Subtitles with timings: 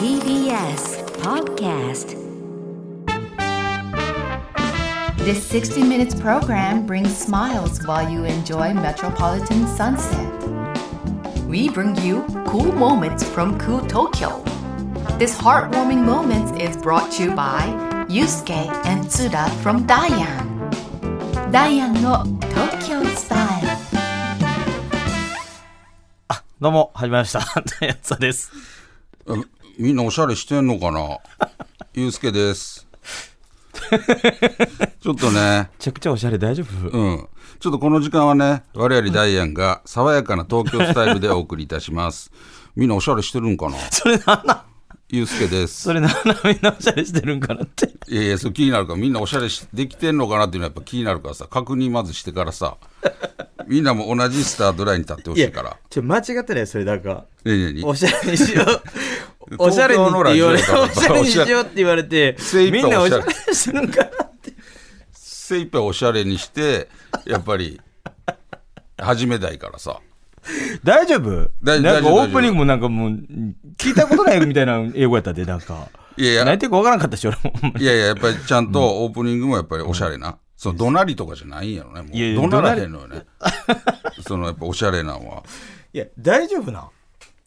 [0.00, 2.18] TBS Podcast
[5.18, 10.26] This 60 minutes program brings smiles while you enjoy metropolitan sunset.
[11.46, 14.42] We bring you cool moments from cool Tokyo.
[15.16, 17.60] This heartwarming moment is brought to you by
[18.08, 20.48] Yusuke and Tsuda from Diane.
[21.52, 22.69] Diane の Tokyo
[26.60, 27.40] どうも、始まりました。
[27.86, 28.52] やつさです。
[29.26, 29.32] あ
[29.78, 31.16] みんなおしゃれしてんのかな？
[31.94, 32.86] ゆうすけです。
[35.00, 36.88] ちょっとね、めちゃくちゃおしゃれ大丈夫？
[36.90, 37.28] うん。
[37.60, 42.30] ちょっとこの時間はね、我々ダイアンが爽やかな東京スタイルでお送りいたします。
[42.76, 43.78] みんなおしゃれしてるんかな？
[43.90, 44.62] それなんなん？
[45.12, 45.82] ゆうすけです。
[45.82, 46.10] それなん
[46.44, 47.90] みんなおしゃれしてるんかなって。
[48.06, 52.76] いやいや、そう気になるから、みんなおしゃれしできてんのかなっていうのはやっぱ気になるからさ、確認まずしてからさ、
[53.66, 55.76] みんなも同じスタートラインに立ってほしいから。
[55.88, 57.24] ちょ、間違ってないそれなんか。
[57.44, 58.82] ねえねえにおしゃれにしよう。
[59.58, 62.36] おしゃれにって言われて、おしゃれにしようって言われて
[62.70, 64.52] みんなおしゃれれしてるんかなって。
[65.12, 66.88] 精一杯おしゃれにして、
[67.26, 67.80] やっぱり、
[68.96, 70.00] 始めたいからさ。
[70.84, 71.50] 大丈夫？
[71.62, 73.10] 大なんかオープニングもなんかもう、
[73.76, 75.88] 聞いたことないみたいな英語やったで、なんか。
[76.16, 77.52] いやいや何言ってるかわからんかったし、俺も。
[77.78, 80.38] いやいや、やっぱりちゃんとオープニングもやっぱりおしゃれな。
[80.56, 82.02] その怒鳴りとかじゃないんやろね。
[82.02, 83.24] もういやいや怒鳴らへんのよね。
[84.26, 85.42] そのやっぱおしゃれなんは。
[85.94, 86.88] いや、大丈夫な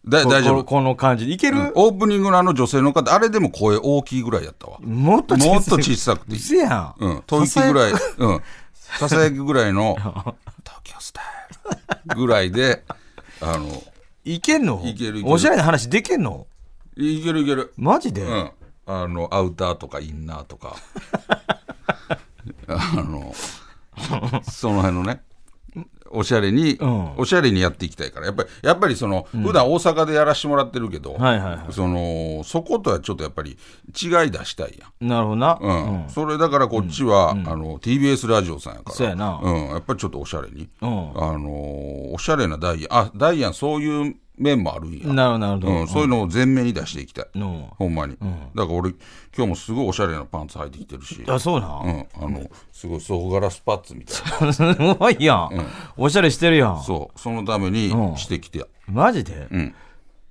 [0.06, 0.64] だ大丈夫。
[0.64, 1.34] ここの感じで。
[1.34, 4.80] いける、オープニングのあの女性の方、あれでも声大きいぐらいやったわ。
[4.80, 6.36] もっともっと小小さくて。
[6.38, 6.96] せやん。
[6.98, 7.24] うん。
[7.30, 8.42] 吐息ぐらい、うん。
[8.74, 10.36] ささやきぐらいの、東
[10.84, 11.43] 京スタイル
[12.16, 12.84] ぐらいで、
[13.42, 13.84] あの、
[14.24, 14.82] いけんの？
[14.86, 16.48] いけるいけるおしゃれな話できんの？
[16.96, 17.74] いけるいける。
[17.78, 18.52] マジで、うん。
[18.86, 20.76] あの、アウターとかインナーとか。
[22.68, 23.34] あの、
[24.44, 25.22] その辺のね、
[26.14, 27.14] おしゃれに、ん。
[27.18, 28.28] おしゃれにやっていきたいから。
[28.28, 31.74] やっぱり、やっぱりその、普段大阪でやらしてもらってるけど、はいはいはい。
[31.74, 35.08] その、そことはちょっとやっぱり違い出したいやん。
[35.08, 35.58] なるほどな。
[35.62, 35.72] う
[36.08, 36.10] ん。
[36.10, 38.96] それだからこっちは、あの TBS ラジオさんやから。
[38.96, 39.40] そうやな。
[39.42, 40.90] うん、やっぱりちょっとおしゃれに、うん。
[40.90, 40.92] あ
[41.38, 42.88] のーおしゃれなダイヤン。
[42.92, 45.68] あダイアンそういう面もあるんや、なるほど、なるほど。
[45.82, 47.66] うん、そういうのを前面に出していきたい、うん。
[47.78, 48.92] ほんまに、だから俺
[49.36, 51.68] 今日もすごいおしゃれなパンツ履いてきてるし、あ、そうな。
[51.84, 54.14] うん、あのすごいソフガラスパッツみた
[54.44, 54.54] いな。
[54.54, 55.52] すごいやん,、
[55.98, 56.84] おしゃれしてるやん。
[56.84, 57.20] そう。
[57.20, 58.18] そのためにうん。
[58.18, 59.74] してきて、マジで、ん。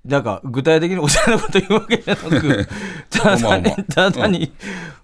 [0.05, 2.69] なんか、具体的におしゃれなこと言うわけじゃなく、
[3.09, 4.53] ただにまあまあ、ただに、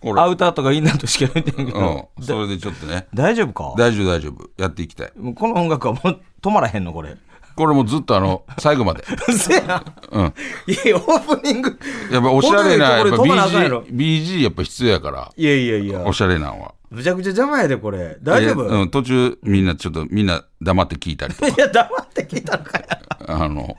[0.00, 0.20] これ。
[0.20, 1.70] アウターとかインナーとしか言ってんけうん。
[1.70, 3.06] ど、それでちょっとね。
[3.14, 3.74] 大丈夫か？
[3.78, 4.50] 大丈夫大丈夫。
[4.60, 5.12] やっていきたい。
[5.36, 7.16] この音楽はもう止まらへんのこれ。
[7.58, 9.84] これもずっとあの 最後までうせやん。
[10.12, 10.34] うん
[10.66, 11.78] いや、オープニング。
[12.12, 16.12] やっぱおしゃれなやっぱ程よいとこで止まらなあかんやろ BG, BG やっぱ必要やからいやいやいやお。
[16.12, 16.74] しゃれなんは。
[16.90, 18.16] むちゃくちゃ邪魔やで、これ。
[18.22, 18.62] 大丈夫？
[18.62, 22.86] いや,、いやうん、途中みんなちょっとみんな黙って聞いたりとか黙って聞いたのかや。
[23.26, 23.76] あの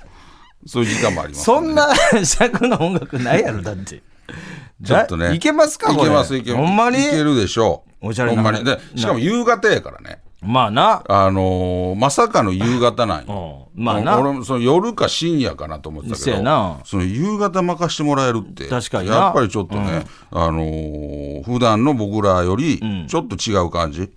[0.66, 1.88] そういう時間もありますそんな
[2.24, 4.04] 尺の音楽ないやろ、だって。
[4.84, 7.00] ちょっとねだいけますかいこれけますいけますほんまに？
[7.06, 11.04] いけるでしょうおしゃれなほんまにでしかも夕方やからねまあな。
[11.08, 13.68] あのーまさかの夕方なんよ。
[13.76, 13.84] うん。
[13.84, 14.20] まあな。
[14.20, 19.16] 俺もその夜か深夜かなと思ってたけどその夕方任してもらえるって確かにな。
[19.16, 24.08] やっぱりちょっとね、あのー普段の僕らよりちょっと違う感じに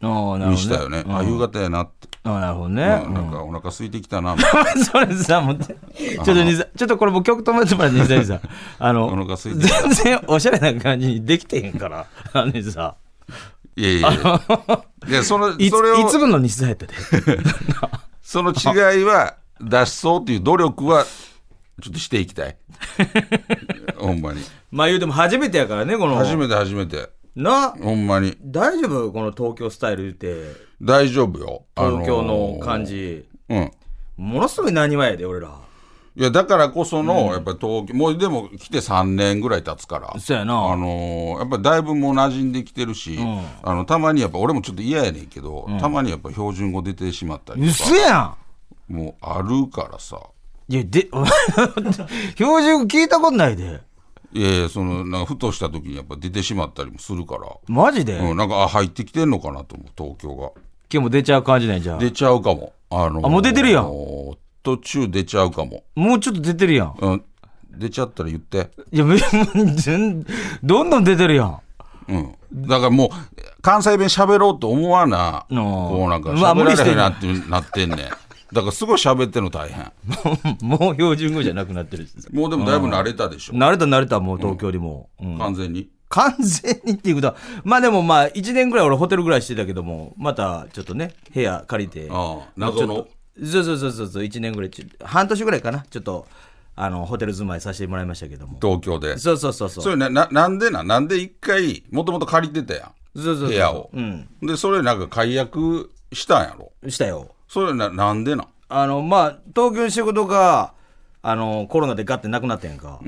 [0.59, 3.03] したよね、あ夕方やなって、あなるほどね。
[3.07, 3.15] うん。
[3.15, 4.37] なんかお腹空いてきたな。
[4.93, 8.41] それさ、もう、ちょっとにさ、ちょっとこれもう曲止めてもらって、 西谷さん。
[8.79, 9.83] あの、お腹空いてきた。
[9.89, 12.07] 全然おしゃれな感じにできてへんから。
[12.33, 12.97] あのさ、
[13.77, 15.97] いやいやいやいやそのいつそれを。
[16.01, 16.95] いつもの西谷やったで。
[18.23, 21.05] その違いは出しそうっていう努力は
[21.81, 22.57] ちょっとしていきたい。
[23.97, 24.43] ほんまに。
[24.71, 26.17] まあ言うても初めてやからね、この。
[26.17, 27.11] 初めて初めて。
[27.35, 28.37] な、ほんまに。
[28.43, 29.13] 大丈夫？
[29.13, 31.65] この東京スタイル言って、大丈夫よ。
[31.77, 33.55] 東京の感じ、じ。
[33.55, 33.71] うん。
[34.17, 35.51] ものすごい何わやで、俺ら。
[36.15, 40.21] いやだからこその、やっぱり東京もうでも来て3年ぐらい経つから。
[40.21, 40.53] そうやな。
[40.55, 43.19] あのーやっぱりだいぶもう馴染んできてるし、
[43.63, 47.91] あのたまにやっぱ俺もちょっと嫌やねんけど、たまにやっぱ標準語出てしまったりとか。
[47.91, 48.35] 嘘や
[48.89, 50.17] もうあるからさ。
[50.69, 51.09] んいや、で、
[52.37, 53.81] 標準聞いたことないで。
[54.35, 60.51] いやいやそのなんかふとした時にやっぱ出てしまったりもするから、マジで、うん、なんかあ入ってきてんのかなと思う東京が。
[60.91, 61.99] 今日も出ちゃう感じないじゃん。
[61.99, 62.73] 出ちゃうかも。
[62.91, 63.91] あのーあもう出てるやん
[64.63, 66.95] 途中出ちゃうかも、もうちょっと出てるやん。
[67.01, 67.25] うん、
[67.71, 68.71] 出ちゃったら言って。
[68.91, 69.17] いや、め
[69.77, 70.25] 全
[70.63, 71.59] どんどん出てるやん。
[72.09, 72.35] うん。
[72.67, 73.11] だからもう
[73.63, 77.99] 関西弁喋ろうと思わなのこうなんかまあ喋られへん無理してんねんなってなってんねん。
[77.99, 79.91] だからすごい喋ってんの大変。
[80.61, 82.13] もう標準語じゃなくなってるし。
[82.33, 83.55] もうでもだいぶ慣れたでしょ。
[83.55, 85.09] 慣れた慣れた、もう東京にも。
[85.21, 85.39] うん。
[85.39, 85.89] 完全に。
[86.11, 92.09] 完全にっていうことは、まあでもまあ、1年ぐらい俺ホテルぐらいしてたけども、またちょっとね、部屋借りて。
[92.11, 93.07] ああ謎の
[93.39, 94.71] そうそうそうそうそう、1年ぐらい
[95.03, 96.27] 半年ぐらいかな、ちょっと、
[96.75, 98.59] あのホテル住まいさせてもらいましたけども。
[98.61, 99.19] 東京で。
[99.19, 99.85] そうそうそうそう。
[99.85, 102.93] それなななんでななんで一回もともと借りてたやん。
[103.15, 104.29] そうそうそう部屋を、うん。
[104.41, 106.73] でそれなんか解約したんやろ？
[106.89, 107.35] したよ。
[107.47, 108.49] それななんでなん？
[108.71, 110.73] あのまあ東京の仕事が
[111.21, 113.01] あのコロナでガッてなくなったやんか、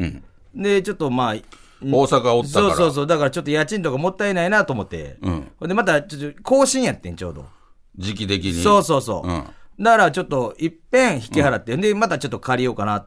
[0.55, 1.35] でちょっとまあ
[1.83, 2.75] 大阪おったから。
[2.75, 3.07] そうそうそう。
[3.07, 7.47] だからちょっと家賃とかもったいないなと思って、うんでまたちょっと更新やってんちょうど。
[7.97, 8.63] 時期的に。
[8.63, 9.45] そうそうそう、うん
[9.79, 13.07] だからちょっといっぺん引き払って、でまたちょっと借りようかな。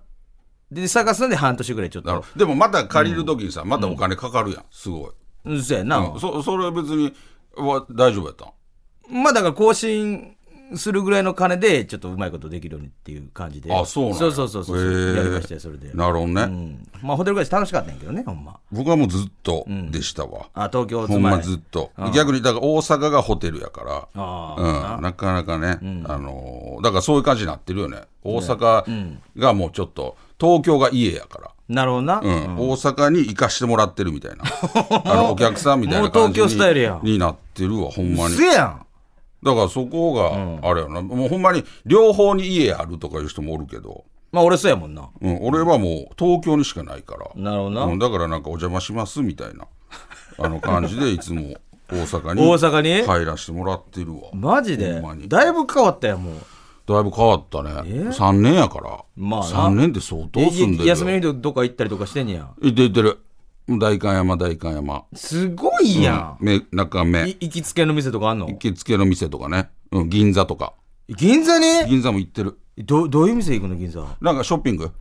[0.69, 2.25] で探すんで半年ぐらいちょっと。
[2.35, 4.65] でもまた借りるときにさ、またお金かかるやん。
[4.71, 5.11] すごい、
[5.45, 6.19] うんそうやな、うん。
[6.19, 7.13] そそれは別に
[7.55, 9.23] は大丈夫やったん？
[9.23, 10.36] まあだから更新
[10.75, 13.73] するぐらいの金でちょっとうまいことできるようにっていう感じで。
[13.73, 14.17] あそうなんや。
[14.19, 15.91] そうそうそうそう、やりましたよそれで。
[15.93, 16.87] なるほどね、うん。
[17.01, 18.59] まあホテル暮らし楽しかったんやけどねほんま。
[18.71, 21.91] 僕はもうずっとでしたわ、あ東京ほん住まずっと。
[22.13, 23.93] 逆にだから大阪がホテルやから。
[23.95, 28.01] ああ、うん、なかなかね、あのーだからそういう感じになってるよね。
[28.23, 32.55] 大阪がもうちょっと東京が家やから、なるほどな、うん。
[32.57, 34.43] 大阪に行かしてもらってるみたいな。
[35.05, 37.01] あのお客さんみたいな感じもう東京スタイルやん。
[37.03, 38.35] にになってるわほんまに。
[38.35, 38.86] せやん
[39.43, 45.09] だからそこがあれやな、もうほんまに両方に家あるとかいう人もおるけど、まあ俺そうやもんな。
[45.21, 49.67] うん、俺はもう東京にしかないから、なるほどな、うん、だからなんかお邪魔しますみたいな
[50.39, 51.55] あの感じでいつも
[51.89, 53.07] 大阪に大阪に？
[53.07, 54.29] 入らせてもらってるわ。
[54.33, 55.01] マジで？
[55.27, 56.35] だいぶ変わったやんもう。
[56.85, 57.69] だいぶ変わったね。
[57.71, 59.45] 3年やから、まあな。
[59.47, 60.89] 3年って相当え住んでるよ。
[60.89, 62.49] 休みの日どっか行ったりとかしてんねや。
[62.61, 63.19] 行って行ってる
[63.67, 65.05] 代官山代官山。
[65.13, 67.29] すごいやん、め中目。
[67.29, 68.47] い行きつけの店とかあんの？
[68.47, 70.73] 行きつけの店とかね、うん、銀座とか。
[71.09, 71.89] 銀座に？
[71.89, 72.57] 銀座も行ってる。
[72.77, 74.05] どどういう店行くの銀座？
[74.21, 74.91] なんかショッピング。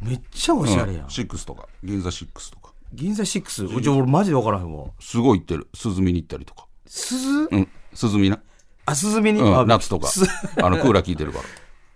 [0.00, 1.66] めっちゃおしゃれやん、シックスとか。
[1.82, 2.72] 銀座シックスとか。
[2.92, 4.86] 銀座6じゃあ俺マジで分からへんわ。
[5.00, 5.68] すごい行ってる。
[5.84, 6.66] 涼みに行ったりとか。
[6.86, 7.48] 鈴？
[7.50, 7.68] うん。
[8.00, 8.40] 涼みな、
[8.86, 10.08] あ鈴見に、うん、あ夏とか。
[10.08, 10.24] す
[10.62, 11.44] あのクーラー効いてるから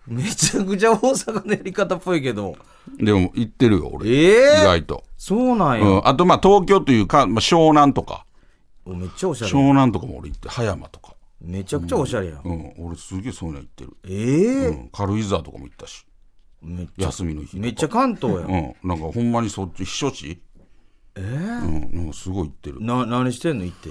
[0.08, 2.56] めちゃくちゃ大阪のやり方っぽいけど。
[2.96, 4.60] でも行ってるよ俺、ええ？
[4.62, 8.24] 意外と、そうなんや、うん、あとまあ東京というか、まあ、湘南とか。
[8.86, 9.50] おめっちゃおしゃれ。
[9.50, 11.14] 湘南とかも俺行って葉山とか。
[11.42, 12.74] めちゃくちゃおしゃれやん、うん。
[12.78, 14.68] 俺すげえそういうの行ってる、ええ？
[14.68, 16.06] うん、軽井沢とかも行ったし。
[16.62, 17.62] めっちゃ休みの日とか。
[17.62, 18.56] めっちゃ関東やん、う
[18.86, 18.88] ん。
[18.88, 20.40] なんかほんまにそっち避暑地。
[21.16, 21.90] えうん。
[21.92, 22.80] なんかすごい行ってる。
[22.80, 23.64] な何してんの？
[23.64, 23.90] 行って。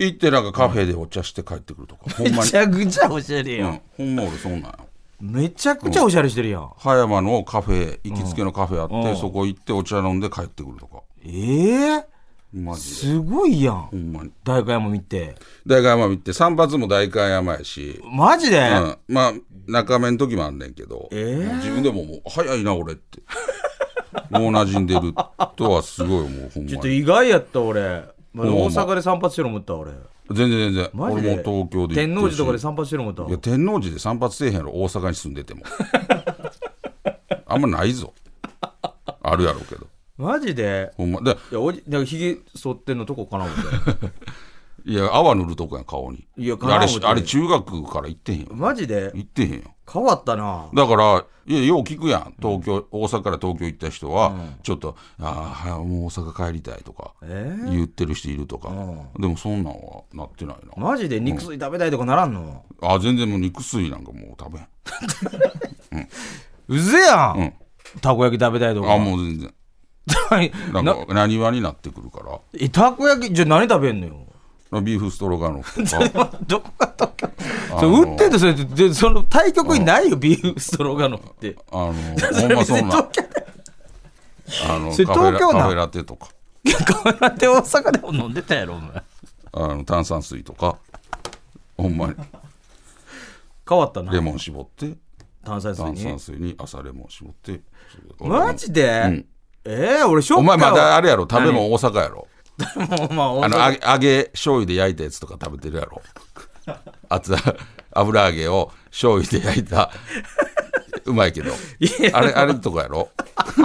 [0.00, 4.87] 行ってなんかカフェでお茶して帰ってくるとか、ほんまにめちゃくちゃおしゃれやん、うん、ほんま俺そうなんよ
[5.20, 9.16] めちゃくちゃおしゃれしてるやん、葉山のカフェ行きつけのカフェあって、うん。
[9.16, 11.02] そこ行ってお茶飲んで帰ってくるとか。
[11.24, 12.06] ええ？
[12.52, 12.96] マジで。
[12.96, 13.74] すごいやん。
[13.90, 14.30] ほんまに。
[14.44, 15.34] 大会山見て。
[15.66, 19.32] 代官山行って散髪も代官山やし、マジで、うん、まあ
[19.66, 23.20] 中目の時もあんねんけど、えー自分でももう早いな俺って。
[24.30, 25.14] もう馴染んでる
[25.56, 29.92] とはすごいもうほんちょっと意外やった俺、ま大阪で散髪してる思った俺
[30.30, 30.90] 全然全然。
[30.94, 33.24] 俺も東京で天王寺とかで散髪してる思った？
[33.24, 34.72] いや天王寺で散髪せえへんやろ。
[34.72, 35.62] 大阪に住んでても。
[37.46, 38.12] あんまないぞ。
[39.22, 39.86] あるやろうけど。
[40.16, 40.92] マジで？
[40.96, 41.20] ほんま。
[41.22, 43.62] でいやおじなんかひげ剃ってんのとこかな思って。
[44.90, 46.26] いや泡塗るとこやん顔に。
[46.36, 48.46] いやあれあれ中学から行ってへんよ。
[48.52, 49.10] マジで？
[49.14, 50.68] 行ってへんよ変わったな。
[50.74, 52.34] だからいやよう聞くやん。
[52.42, 54.32] 東京、大阪から東京行った人は、
[54.62, 57.70] ちょっと「ああもう大阪帰りたい」とかえー？
[57.70, 58.68] 言ってる人いるとか、
[59.18, 66.08] でもそんなんはなってないな、マジで肉水食べたいとかならんの、あ全然もう肉水なんかもう食べへん。
[66.68, 67.54] うぜやん、うん。
[68.02, 68.92] たこ焼き食べたいとか。
[68.92, 69.54] あもう全然。
[70.72, 72.38] なんなか何話になってくるから。
[72.58, 74.26] えたこ焼きじゃあ何食べんのよ？
[74.70, 76.30] ビーフストロガノフとか。
[76.46, 77.28] どこが東京
[77.74, 78.38] あそ売ってんの？
[78.38, 81.56] それでその対局にないよビーフストロガノフって。
[81.72, 81.96] あのほん
[82.52, 82.82] ま そあ
[84.78, 85.58] のそれ東京な。
[85.60, 86.28] んカフェラテとか。
[86.86, 89.02] カメラで大阪でも飲んでたやろお前。
[89.52, 90.76] あの炭酸水とか。
[91.76, 92.14] ほんまに。
[93.68, 94.12] 変わったな。
[94.12, 94.96] レモン絞って。
[95.44, 95.94] 炭酸水に？
[95.96, 97.60] 炭酸水に朝レモン絞って。
[98.20, 99.24] マジで、ん。
[99.64, 101.26] えー、俺ショッお前まだあれやろ？
[101.30, 102.26] 食べ物大阪やろ？
[102.76, 106.02] もうまあの揚げ揚げ醤油で焼いたやつとか食べてるやろ。
[107.08, 107.34] あつ
[107.92, 109.90] 油揚げを醤油で焼いた。
[111.04, 111.50] うまいけど。
[111.50, 112.10] や。
[112.12, 113.08] あれあれとかやろ。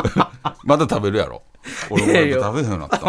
[0.64, 1.42] まだ食べるやろ。
[1.90, 3.00] 俺も食べへんようになった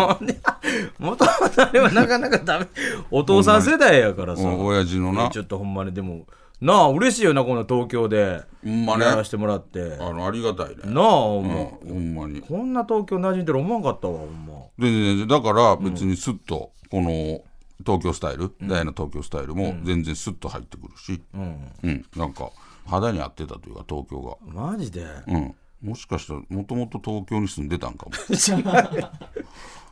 [0.99, 2.69] もともとあれはなかなかダメ
[3.11, 4.43] お父さん世代やからさ。
[4.43, 5.29] うん親父のな。
[5.29, 6.27] ちょっとほんまにでも
[6.61, 8.43] なあ嬉しいよなこの東京で。
[8.65, 9.99] やらせてもらって。
[10.01, 10.77] あのありがたいね。
[10.87, 12.41] なあほうほんまに。
[12.41, 17.43] こんな東京馴染んでる思わんかったわほんま全然全然だから別にスッとこの
[17.85, 22.51] 東京スタイル、ダイヤの東京スタイルも全然スッと入ってくるし、うんなんか
[22.87, 28.13] 肌に合ってたというか東京が、マジでうん、もしかしたらもともと東京に住んでたんかも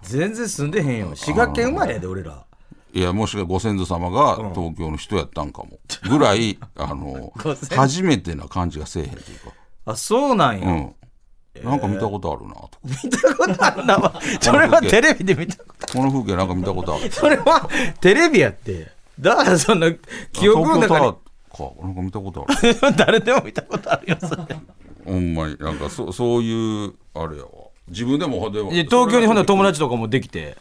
[0.03, 2.45] 全然住んでへんよ滋賀県生まれやで俺ら
[2.95, 7.33] いやもしかしたらご先祖様が東京の人やったんかもぐらいあの
[7.71, 9.53] 初めてな感じがせえへんというか、
[9.87, 10.95] あそうなんや、うん、
[11.61, 12.69] なんか見たことあるなと。
[12.69, 14.21] か見たことあるな。
[14.41, 15.93] それはテレビで見たこと。
[15.93, 17.13] この風景なんか見たことある。
[17.13, 17.69] それは
[18.01, 18.91] テレビやって。
[19.21, 19.93] だからそんな
[20.33, 20.89] 記憶の中に。
[20.89, 21.83] 東京タワーか。
[21.83, 22.77] なんか見たことある。
[22.97, 24.43] 誰でも見たことあるよそれ。
[25.05, 27.51] ほんまになんかそそういうあれやわ。
[27.89, 30.57] 自分でもでもで東京にほんなら友達とかもできて。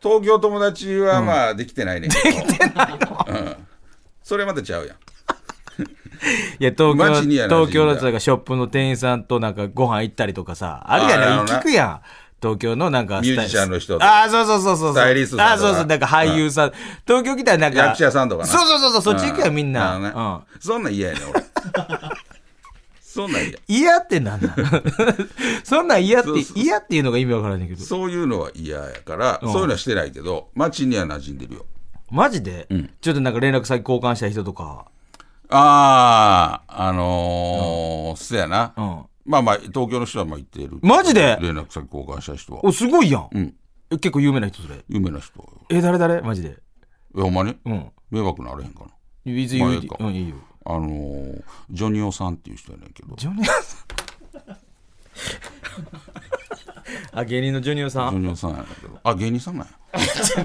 [0.00, 3.56] 東京友達はまあできてないねんけど、 できてないの、うん、
[4.22, 4.96] それまたちゃうやん
[6.58, 11.56] いや東街にやな京東京のなんかショップの店員さんとなんかご飯行ったりとかさあるやああのな。
[11.56, 12.00] ん聞くやん。
[12.40, 14.20] 東京のなんかミュージシャンの人とか。
[14.20, 15.68] ああそうそうそうそうスタイリストさんとか。
[15.68, 15.86] ああそうそう。
[15.86, 16.72] なんか俳優さん。
[17.06, 18.48] 東京来たらなんか役者さんとかな。
[18.48, 19.02] そうそうそうそう。
[19.02, 20.08] そっち行くやんみんな、うね。
[20.08, 20.40] うん。
[20.60, 21.42] そんなん嫌やねん俺。
[23.02, 24.54] そんなん嫌嫌ってなんなん？
[25.64, 26.58] そんなん嫌ってそうそう。
[26.58, 27.80] 嫌っていうのが意味わからないけど。
[27.82, 31.66] そういうのは嫌やから、そういうのはしてないけど街には馴染んでるよ。
[32.10, 32.68] マジで、
[33.00, 34.86] ちょっとなんか連絡先交換した人とか
[35.50, 39.04] あああのーそやな、うん。
[39.24, 40.78] まあまあ東京の人はまあ言ってる。
[40.82, 41.38] マジで？
[41.40, 42.64] 連絡先交換した人は。
[42.64, 43.54] おすごいやん、ん。
[43.90, 44.84] え結構有名な人それ。
[44.88, 45.32] 有名な人
[45.70, 46.20] え誰誰？
[46.22, 46.58] マジで。
[47.16, 47.56] えほんまに？
[47.64, 47.90] うん。
[48.10, 48.90] 迷惑ならへんかな。
[49.32, 49.70] いいつ言う？
[49.70, 49.96] まあいいか。
[50.00, 50.36] うんいいよ。
[50.66, 53.14] あのージョニオさんっていう人やねんけど。
[53.16, 53.56] ジョニオさん
[57.12, 58.12] あ芸人のジョニオさん。
[58.12, 58.98] ジョニオさんやねんけど。
[59.02, 59.72] あ芸人さんなんや。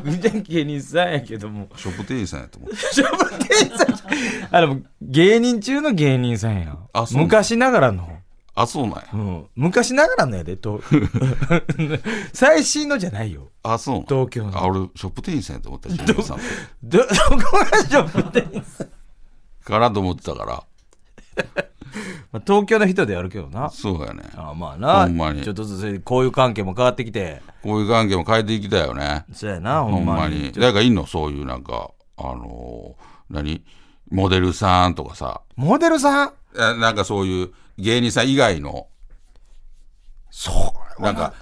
[0.04, 1.68] 全然芸人さんやけども。
[1.76, 2.76] ショップ店員さんやと思って
[4.52, 8.10] あでも芸人中の芸人さんやあそう昔ながらの。
[8.56, 9.04] あそうなんや。
[9.14, 10.82] うん、昔ながらのやでと
[12.34, 13.50] 最新のじゃないよ。
[13.64, 14.58] あそうなん東京の。
[14.58, 16.46] あ俺ショップ店員さんやと思ったジョニオさんって
[16.84, 17.12] どどこ
[17.58, 18.88] がショップ店員さん？
[19.64, 20.64] かなと思ってたから
[22.32, 23.70] まあ東京の人でやるけどな。
[23.70, 24.24] そうやね。
[24.36, 25.06] あまあな。
[25.06, 25.42] ほんまに。
[25.44, 27.42] ちょっとずつこういう関係も変わってきて。
[27.62, 29.26] こういう関係も変えていきたいよね。
[29.32, 30.40] そうやなほほんんまに。
[30.40, 31.06] まに誰かいんの？
[31.06, 33.64] そういうなんかあのー何？
[34.10, 35.42] モデルさんとかさ。
[35.56, 36.34] モデルさん？
[36.56, 38.88] えなんかそういう芸人さん以外の。
[40.30, 40.52] そ
[40.98, 41.12] うな。
[41.12, 41.34] んか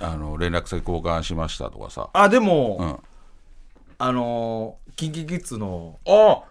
[0.00, 2.08] あの連絡先交換しましたとかさ。
[2.12, 2.98] あでも、うん。
[3.98, 6.42] あのー、キンキキッズのあ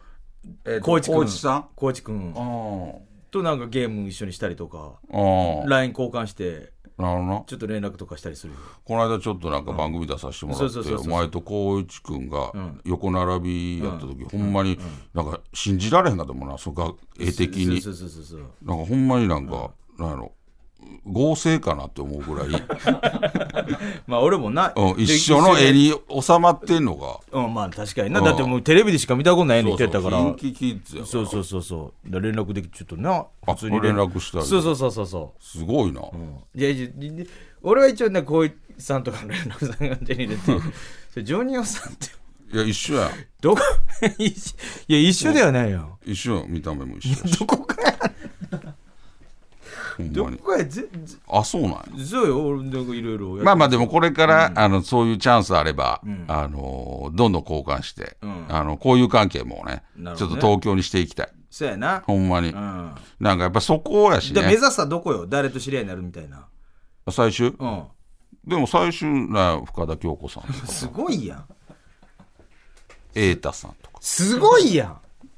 [0.66, 1.66] え光一君光一さん？
[1.76, 5.68] 光一君あとなんかゲーム一緒にしたりとかああ。
[5.68, 7.44] LINE 交換してあなるほどな。
[7.46, 8.54] ちょっと連絡とかしたりする。
[8.54, 12.54] よこの間ちょっとなんか番組出させてもらってそうそうそうそうお前と光一君が
[12.86, 14.80] 横並びやった時、ほんまに
[15.14, 17.82] なんか信じられへんかったもんなそが絵的に。
[17.82, 18.40] そうそうそうそう。
[18.64, 20.32] なんかほんまになんか、なんやろ
[21.06, 22.50] 合成かなって思うぐらい、
[24.08, 25.94] まあ俺もな、うん、一緒の絵に。
[26.22, 27.20] 収まってんのが。
[27.32, 31.12] うんまあ確かにな、うんだってもうテレビでしか見たことないの言ってたからそうそうキンキキッズやから。
[31.12, 32.10] そうそうそうそう。
[32.10, 33.26] だから連絡できてちょっとなあ
[33.62, 34.46] 連絡したり。
[34.46, 36.06] そうそうそうそうそすごいな、う、
[36.56, 36.70] いや
[37.62, 40.42] 俺は一応ねこういさんとかの連絡先が手に入れて。
[41.12, 42.08] それジョニオさんって。
[42.54, 43.12] いや一緒やん。
[43.42, 43.62] どこ？
[44.20, 45.98] いや一緒ではないよ。
[46.06, 47.76] 一緒見た目も一緒どこか
[50.00, 51.84] どこかやぜぜあそうなんや。
[52.06, 58.46] そうよ俺なんかいろいろまあまあでもこれから、あのそういうチャンスあれば、あのどんどん交換して、ん。
[58.50, 60.18] あのこういう関係もねなるほどね。
[60.18, 61.30] ちょっと東京にしていきたい。
[61.50, 62.04] そうやな。
[62.06, 62.92] ほんまに、うん。
[63.20, 64.42] なんかやっぱそこやしね。
[64.42, 65.26] で目指すはどこよ？
[65.28, 66.48] 誰と知り合いになるみたいな。
[67.10, 67.56] 最終？
[67.58, 67.84] うん。
[68.46, 70.68] でも最終な深田恭子さんとか。
[70.68, 71.46] すごいやん。
[73.14, 73.98] 瑛太さんとか。
[74.02, 74.88] すごいや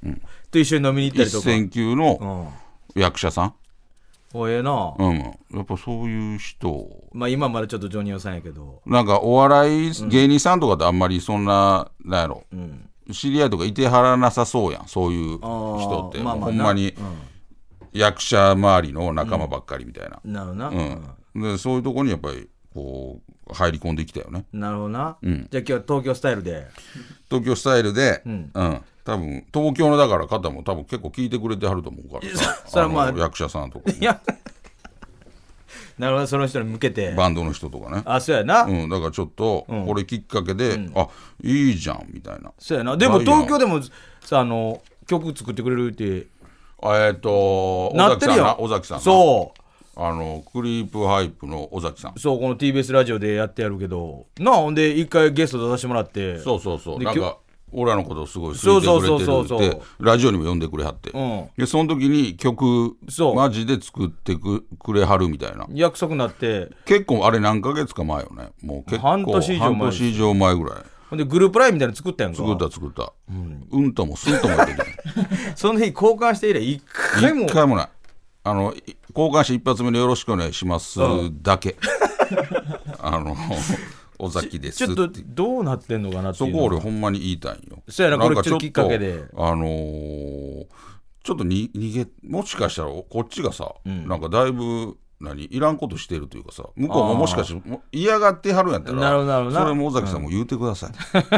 [0.03, 1.43] ん、と一緒に飲みに行ったり一とか。
[1.45, 2.51] 線級の
[2.95, 3.01] うん。
[3.01, 3.53] 役者さん、
[4.33, 6.89] おええな、うん、やっぱそういう人。
[7.13, 8.81] まあ今まだちょっとジョニオさんやけど。
[8.85, 12.89] なんかお笑い芸人さんとかってあんまりそんな、なんやろ、ん。
[13.11, 14.87] 知り合いとかいてはらなさそうやん。
[14.87, 16.93] そういう人って、まあまあほんまに
[17.93, 20.69] 役者周りの仲間ばっかりみたいな、なるほどな、
[21.35, 21.41] うん。
[21.41, 24.45] でそういうとこにやっぱりこう入り込んできたよね。
[24.53, 25.47] なるほどな、ん。
[25.49, 26.67] じゃあ今日は東京スタイルで。
[27.29, 28.33] 東京スタイルで、うん。
[28.33, 28.81] ん。
[29.03, 32.61] 多分東京のだから方も多分結構聞いてくれてはると思うからさ。
[32.65, 34.19] そそれはまあの役者さんとかね、いや。
[35.97, 37.13] なるほどその人に向けて。
[37.13, 38.03] バンドの人とかね。
[38.05, 41.07] あそうやな、うん、だからちょっとこれきっかけで、あ
[41.41, 42.51] いいじゃんみたいな。
[42.59, 42.97] そうやな。
[42.97, 43.81] でも東京でも
[44.21, 46.27] さあの曲作ってくれるって。
[46.79, 49.03] あえっ、と尾なってるや崎さん尾崎さんな。
[49.03, 49.56] そう
[49.99, 52.13] あのクリープハイプの尾崎さん。
[52.17, 54.27] そうこの TBS ラジオでやってやるけど。
[54.39, 56.37] なあほんで一回ゲスト出させてもらって。
[56.37, 56.99] そうそうそう。
[56.99, 57.39] なんか
[57.71, 61.49] 俺らのことをすごい好いてくれてるそうそうそうそうってラジオにも呼んでくれはって、ん。
[61.57, 62.95] でその時に曲
[63.35, 65.65] マジで作ってくくれはるみたいな。
[65.73, 66.69] 約束になって。
[66.85, 68.49] 結構あれ何ヶ月か前よね。
[68.61, 70.77] もう結構半年以上前半年以上前ぐらい。
[71.09, 72.37] ほんでグループラインみたいなの作ったやんか。
[72.37, 73.13] 作った作った、
[73.71, 74.85] うん、ともすんとも言ってた
[75.55, 77.45] その日交換して以来一回も。
[77.45, 77.89] 一回もない
[78.49, 80.99] あのい交換して一発目のよろしくお願いします
[81.41, 81.75] だけ、
[82.99, 83.35] あの
[84.19, 84.77] 尾崎です。
[84.77, 87.83] ちょっとどうなってんのかなってそこ俺ほんまに言いたいんよ。
[87.89, 89.25] そうやなこれちょっときっかけで。
[89.35, 90.65] あのー
[91.23, 100.91] ちょっとに逃げもしかしたらこっちがさ、なんかだいぶ何いらんことしてるというかさ向こうももしかしても嫌がってはるんやったらなるほどそれも尾崎さんも言うてください、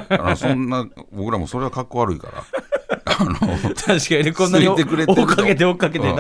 [0.10, 2.44] あのそんな僕らもそれはかっこ悪いから。
[3.20, 6.16] あの確かにこんなについてくれてる追っかけて追っかけてうん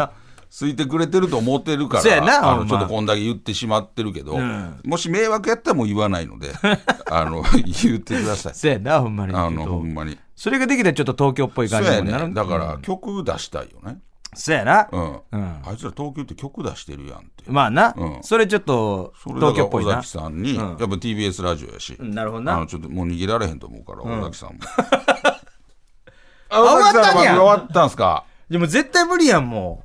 [0.49, 0.55] な。
[0.55, 4.37] ついてくれてると思ってるからあのちょっとこんだけ言ってしまってるけど、
[4.83, 6.51] もし迷惑やったらもう言わないので
[7.09, 7.43] あの
[7.81, 8.55] 言ってください。
[8.55, 9.33] そうやな、ほんまに。
[9.33, 10.17] あのほんまに。
[10.35, 12.27] それができたらちょっと東京っぽい感じになる。
[12.29, 12.33] ね。
[12.33, 13.99] だから曲出したいよね。
[14.33, 14.87] そうやな。
[14.91, 15.61] うん、うん。
[15.65, 17.43] あいつら東京って曲出してるやんって。
[17.47, 17.93] まあな。
[17.95, 18.19] うん。
[18.21, 19.95] それちょっと東京っぽいな。
[19.97, 20.07] 崎。
[20.07, 22.55] さんに、やっぱ TBS ラジオやし、うんなるほどな。
[22.55, 22.65] あの。
[22.67, 24.59] ちょっともう逃げられへんと思うから、尾崎さんも。
[26.51, 27.41] あ終わったんや。
[27.41, 28.23] 終わったんすか？
[28.49, 29.83] でも絶対無理やん、も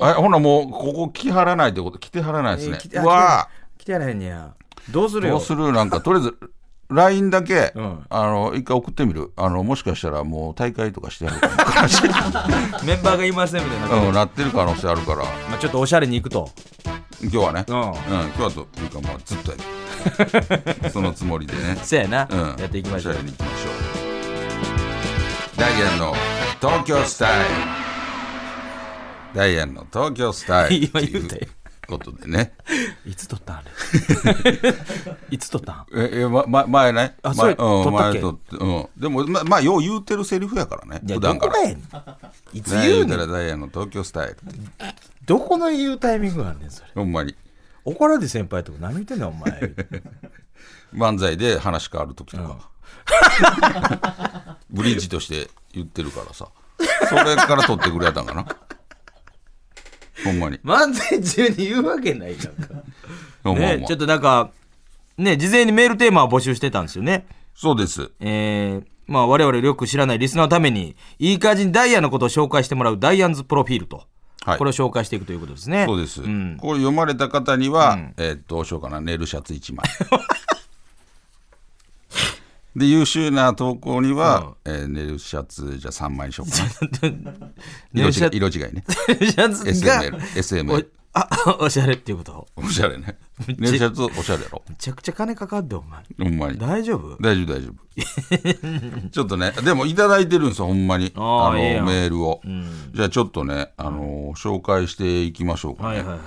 [0.00, 1.98] あほなもうここ来はらないってこと？
[1.98, 3.78] 来てはらないですね、えーうわう。
[3.80, 4.54] 来てやらへんねや。
[4.90, 5.34] どうするよ？
[5.34, 5.72] どうする？
[5.72, 6.38] なんかとりあえず
[6.90, 11.54] LINE だけ、うんあの一回送ってみるあのもしかしたらもう大会とかしてやるかも
[12.86, 14.06] メンバーがいませんみたいな。
[14.06, 16.48] うん、なってる可能性あるからまあちょっとおしゃれに行くと。
[17.20, 17.94] 今日はね、ううんん今
[18.36, 19.56] 日はというかまあずっとや
[20.84, 22.28] る そのつもりでねそうやな。
[22.30, 23.24] うん、やっていきましょうおしゃれ。
[23.24, 23.70] に行きましょ
[25.56, 26.14] うダイアンの
[26.60, 27.44] 東京スタイル
[29.34, 31.40] ダイアンの東京スタイル 今言うたよ。
[31.86, 32.54] ということでね。
[33.06, 33.70] いつ撮ったんあれ？
[35.30, 35.86] いつ撮ったん？
[35.94, 37.16] ええ、ま、ま前ね。
[37.22, 38.20] あそうん、撮ったっけ？
[38.20, 38.88] 前撮ってうん。
[38.96, 41.54] でもままあよう言うてるセリフやからね普段から。
[42.52, 44.42] いつね言うたらダイアンの東京スタイルって。
[45.24, 46.88] どこの言うタイミングがあんねん、それ。
[46.94, 47.34] ほんまに。
[47.84, 49.72] 怒られて先輩とか何言ってんねん、お前。
[50.94, 52.70] 漫才で話変わる時とか、
[54.70, 56.48] ブリッジとして言ってるからさ。
[57.08, 58.44] それから取ってくれたんかな
[60.24, 60.58] ほんまに。
[60.64, 62.74] 漫才中に言うわけないやんか。
[63.44, 64.50] ほんまほんまね、ちょっとなんか、
[65.16, 67.26] ね、事前にメールテーマを募集してたんですよね。
[67.54, 68.10] そうです。
[68.20, 74.04] えー、まあ我々よく知らないリスナーのために、いい感じにダイヤのことを紹介してもらうダイアンズプロフィールと。
[74.44, 74.58] はい。
[74.58, 75.84] これを紹介していくということですね。
[75.86, 76.56] そうです、ん。
[76.56, 79.00] これ読まれた方には、えーどうしようかな。
[79.00, 79.84] 寝るシャツ1枚
[82.76, 86.56] で優秀な投稿には、えー寝るシャツじゃあ3枚にしようか
[87.92, 88.84] 色違い色違いね。
[88.88, 91.26] シャツが SML SML おあ、
[91.58, 92.46] おしゃれっていうこと？
[92.56, 93.18] おしゃれね。
[93.58, 94.62] 寝るシャツおしゃれやろ。
[94.68, 96.04] めちゃくちゃ金かかって、お前。
[96.18, 96.58] ほんまに。
[96.58, 97.16] 大丈夫？
[97.20, 99.08] 大丈夫大丈夫。
[99.10, 101.10] ちょっとねでもいただいてるんですよほんまに。
[101.16, 102.40] あのメールを、
[102.94, 106.18] じゃあちょっとね、あのー紹介していきましょうかね、はいはいはい。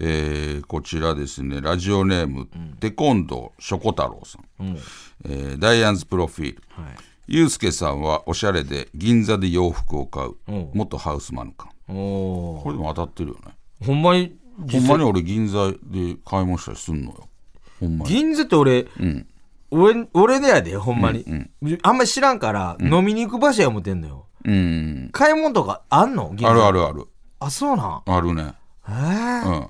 [0.00, 1.60] えーこちらですね。
[1.60, 2.48] ラジオネーム、
[2.80, 4.76] テコンドーショコ太郎さん、
[5.24, 6.94] えーダイアンズプロフィール、はい。
[7.28, 10.70] ゆうすけさんはおしゃれで銀座で洋服を買ううん。
[10.74, 13.54] 元ハウスマヌカンこれでも当たってるよね。
[13.84, 14.36] ほんまに、
[14.70, 17.28] ほんまに俺銀座で買い物したりすんのよ。
[17.80, 18.10] ほんまに。
[18.10, 19.26] 銀座って俺、ん。
[19.70, 21.24] 俺、俺でやで、ほんまに。
[21.82, 24.26] あんまり知らんから、飲みに行く場所や思ってんのよ。
[24.44, 25.08] うん。
[25.12, 26.30] 買い物とかあんの？
[26.34, 26.50] 銀座。
[26.50, 27.06] あるあるある。
[27.40, 28.02] あ、そうなん？
[28.06, 28.42] あるね。
[28.88, 29.66] へえうん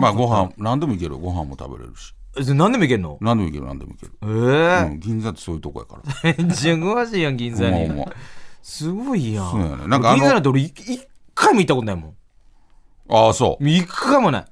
[0.00, 3.18] まあご飯何でもいけるご飯も食べれるしえ何でもいけんの？
[3.20, 8.04] 何でもいける何でもいける、えうん、銀座ってそういうとこやからえめっちゃ詳しいやん、銀座にま。
[8.04, 8.12] ま
[8.62, 9.50] すごいやん。
[9.50, 12.14] そうやねなんかあの銀座なんて俺、い一回も行ったことないもん。
[13.10, 14.44] ああそう一回もない。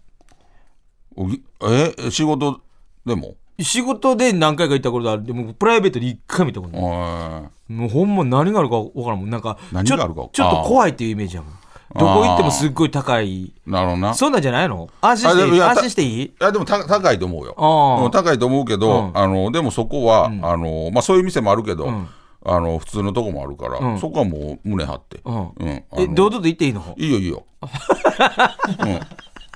[1.62, 2.60] え仕事
[3.04, 3.34] でも？
[3.58, 5.24] 仕事で何回か行ったことある。
[5.24, 6.84] でも、プライベートで一回も行ったことない。
[6.86, 9.30] あもうほんま何があるか分からんもん。
[9.30, 11.54] なんか、ちょ何があるかちょっと怖いっていうイメージやもん。
[11.94, 13.52] どこ行ってもすっごい高い。
[13.64, 14.14] なるほどな。
[14.14, 14.88] そんなんじゃないの？
[15.00, 15.62] 安心していい？
[15.62, 16.22] 安心していい？
[16.22, 18.10] いやでもた高いと思うよ。
[18.12, 19.16] 高いと思うけど、うん。
[19.16, 22.08] あのでもそこは、あのまあ、そういう店もあるけど、ん。
[22.44, 23.98] あの普通のとこもあるから、うん。
[23.98, 25.52] そこはもう胸張って、うん。
[25.64, 26.94] え、堂々と行っていいの？
[26.96, 27.44] いいよいいよ、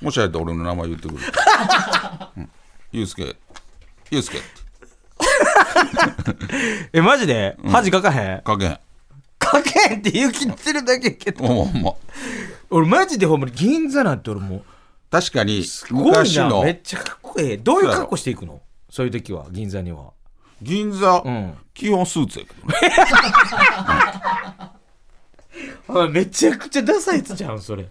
[0.02, 1.20] うん、もしあれたら俺の名前言ってくる、
[2.36, 2.50] うん、
[2.92, 3.36] ゆうすけ
[4.10, 4.46] ゆうすけって。
[6.98, 7.56] え、マジで？
[7.70, 8.42] 恥かかへん？
[8.42, 8.78] かけへん
[9.50, 11.46] かけんって言う切ってるだけやけど。
[11.46, 11.92] ほんまほんま
[12.70, 14.62] 俺マジでほんまに銀座なんて俺もう、
[15.10, 16.62] 確かにすごいな。
[16.62, 17.58] めっちゃかっこいい。
[17.58, 18.60] どういう格好していくの？
[18.88, 20.12] そういう時は、銀座には。
[20.62, 21.54] 銀座、うん。
[21.74, 22.74] 基本スーツやけどね
[26.02, 27.88] あめちゃくちゃダサいやつじゃん、それ。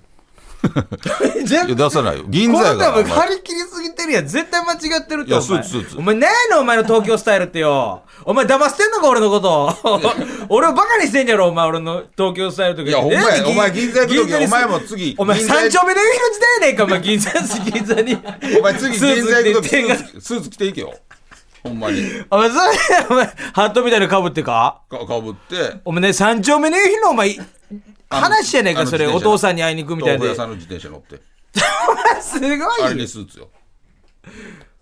[1.47, 4.27] いや出さないよ銀こ座やからんなんもうお前張り切りすぎてるやん。
[4.27, 5.29] 絶対間違ってるって。
[5.29, 8.01] いやお前スーツスーツお前、何やねん、お前の東京スタイルってよ。
[8.25, 9.73] お前騙してんのか、俺のこと。
[10.49, 12.89] 俺をバカにしてんじゃろ、お前、俺の東京スタイルとか。
[12.89, 18.17] いやほんまやえお前銀座行く時お前も次お前、銀座三丁目の夕日の時代やねんか、お前、銀座、銀座に。
[18.59, 20.93] お前次銀座行く時ススーツ着て手がーツスーツ着ていけよ
[21.63, 22.61] ほんまにお前、それ、
[23.09, 24.81] お前、ハットみたいなの被ってか？
[24.89, 27.37] かかぶってお前ね、三丁目の夕日のお前、
[28.09, 30.35] 話やねんか、それ、お父さんに会いに行くみたいで。
[30.35, 31.21] さんの自転車乗って。
[32.21, 33.07] すごいあれによ。
[33.07, 33.49] スーツよ。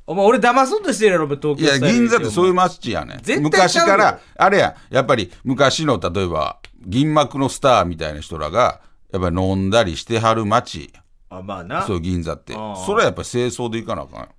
[0.06, 1.96] お前、俺騙そうとしてるやろ、東いや京スタイル。
[2.00, 3.42] 銀座ってそういう街やねん。
[3.42, 8.80] 昔からあれややっぱり昔の例えば銀幕のスターみたいな人らが
[9.12, 10.94] やっぱり飲んだりしてはる街。
[11.30, 11.86] あまあな。
[11.86, 12.54] そう銀座って。
[12.54, 14.30] それはやっぱり清掃で行かなあかんよ。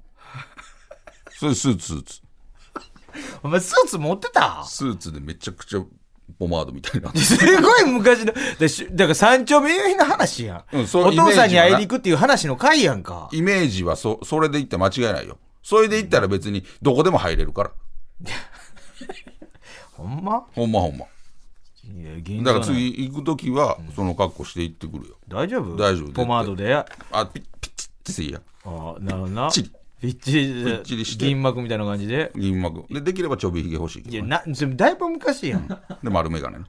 [1.39, 2.21] それスーツスーツ。
[3.43, 4.65] お前スーツ持ってた？
[4.65, 5.85] スーツでめちゃくちゃ
[6.39, 7.13] ポマードみたいな。
[7.21, 8.33] すごい昔の。
[8.59, 13.29] でしだから三丁目の話やん、うんお父さんに会いに行くっていう話の回やんか。
[13.33, 15.39] イメージはそそれで行ったら間違いないよ。
[15.63, 17.71] それで行ったら別にどこでも入れるから。
[19.93, 20.45] ほんま？
[20.55, 21.07] ほんまほんま。
[22.45, 25.17] だから次行く時はその格好して行ってくるよ。
[25.27, 25.77] 大丈夫？
[25.77, 26.75] 大丈夫ポマードで。
[26.75, 28.41] ああピッピッチってせいや
[29.01, 29.51] なるほどな。
[29.51, 31.27] チリピッチリピッチリして。
[31.27, 32.31] 銀幕みたいな感じで。
[32.37, 32.85] 銀幕。
[32.89, 35.67] でできればちょびひげ欲しいけいやど、ね、なそれだいぶ昔やん。
[36.03, 36.69] で丸眼鏡な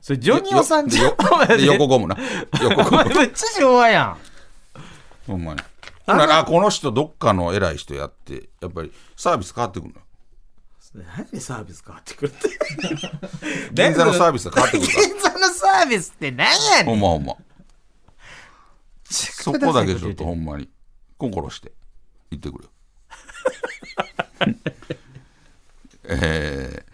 [0.00, 1.58] それジョニオさんじゃん。
[1.58, 2.16] で横ゴムな。
[2.62, 2.96] 横おゴム。
[3.04, 4.16] 前めっちゃ昭和やん。
[5.26, 5.60] ほんまに。
[6.06, 10.06] ほんならあこの人どっかの偉い人やってやっぱりサービス変わってくるのよ。
[11.16, 12.48] 何でサービス変わってくるって。
[13.74, 15.06] 銀座のサービスが変わってくるから。
[15.08, 16.84] 銀座のサービスって何やねん。
[16.86, 17.34] ほんまほんま。
[19.10, 20.70] そこだけちょっとほんまに。
[21.18, 21.72] 心して
[22.30, 22.70] 行ってくるよ
[26.04, 26.88] えー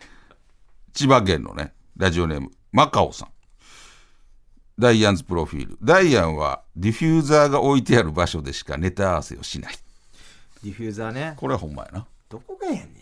[0.92, 3.28] 千葉県のねラジオネームマカオさん。
[4.78, 5.78] ダイアン's profile。
[5.82, 9.74] ダイアンはディフューザーが置いてある場所でしかネタ合わせをしない。
[10.64, 11.34] ディフューザーね。
[11.36, 12.06] これはほんまやな。
[12.28, 12.94] どこがやねん。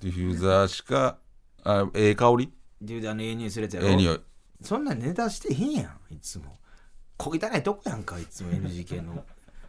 [0.00, 1.18] ディフューザーしか
[1.64, 2.52] あええ香り？
[2.82, 3.88] ディフューザーのええ匂いするやつやろ。
[3.88, 4.20] ええ匂い。
[4.62, 6.58] そんなんネタしてへんやんいつも。
[7.16, 9.24] 小汚いとこやんかいつも NGK の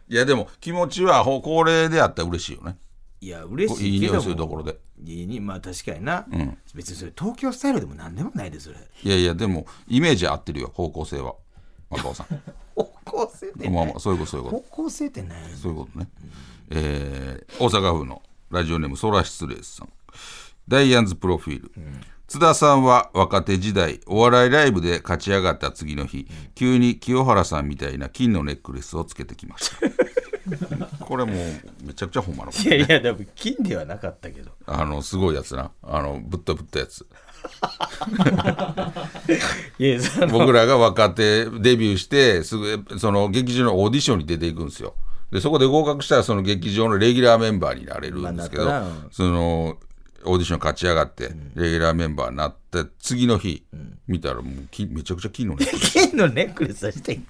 [0.08, 2.76] いやでも気持ちはほ恒例であったら嬉しいよね。
[3.20, 4.78] いや嬉こういい匂いしいけどもするところで。
[5.02, 6.58] いいにまあ確かにな、ん。
[6.74, 8.76] 別にそれ Tokyo style でも何でもないでそれ。
[9.02, 11.34] いやいやでもイメージ合ってるよ方向性は。
[11.90, 12.26] 若尾さん。
[12.74, 14.56] 方向性ってまあまあそういうことそういうこと。
[14.56, 16.08] 方向性って何やねんそういうことね、
[16.70, 19.88] えー大阪府のラジオネームソラシスレースさん。
[20.68, 21.72] ダイアンズプロフィール、
[22.26, 29.76] 津田さんは若手時代お笑いライブで勝ち上がった次の日、急に清原さんみたいな金のネックレスをつけてきました。
[31.00, 31.36] これもう
[31.84, 34.50] めちゃくちゃほんまのこといやいやでも金ではなかったけど。
[34.66, 35.70] あのすごいやつな。
[35.82, 37.06] あのぶったぶったやつ。
[40.30, 44.94] 僕らが若手デビューしてすぐその劇場のオーディションに出ていくんですよ。
[45.30, 49.78] でそこで合格したらその劇場のレギュラーメンバーになれるんですけど、まあその
[50.24, 53.64] オーディション勝ち上がって、レギュラーメンバーになって次の日、
[54.06, 57.26] 見たらもうきめちゃくちゃ金のね金のネックレスはしてん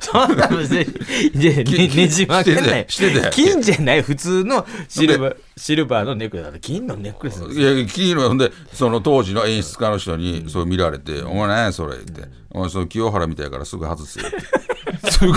[0.00, 0.86] そんな別に。
[1.38, 2.86] ねねじ曲げない。
[3.30, 15.10] 金じゃない普通のシルバーシルバーのネックレスだ金のネックレスいや金のほんでその当時の演出家の人にそう見られて「お前何やそれ」って「お前その清原みたいやからすぐ外すよ」って。
[15.10, 15.34] すぐ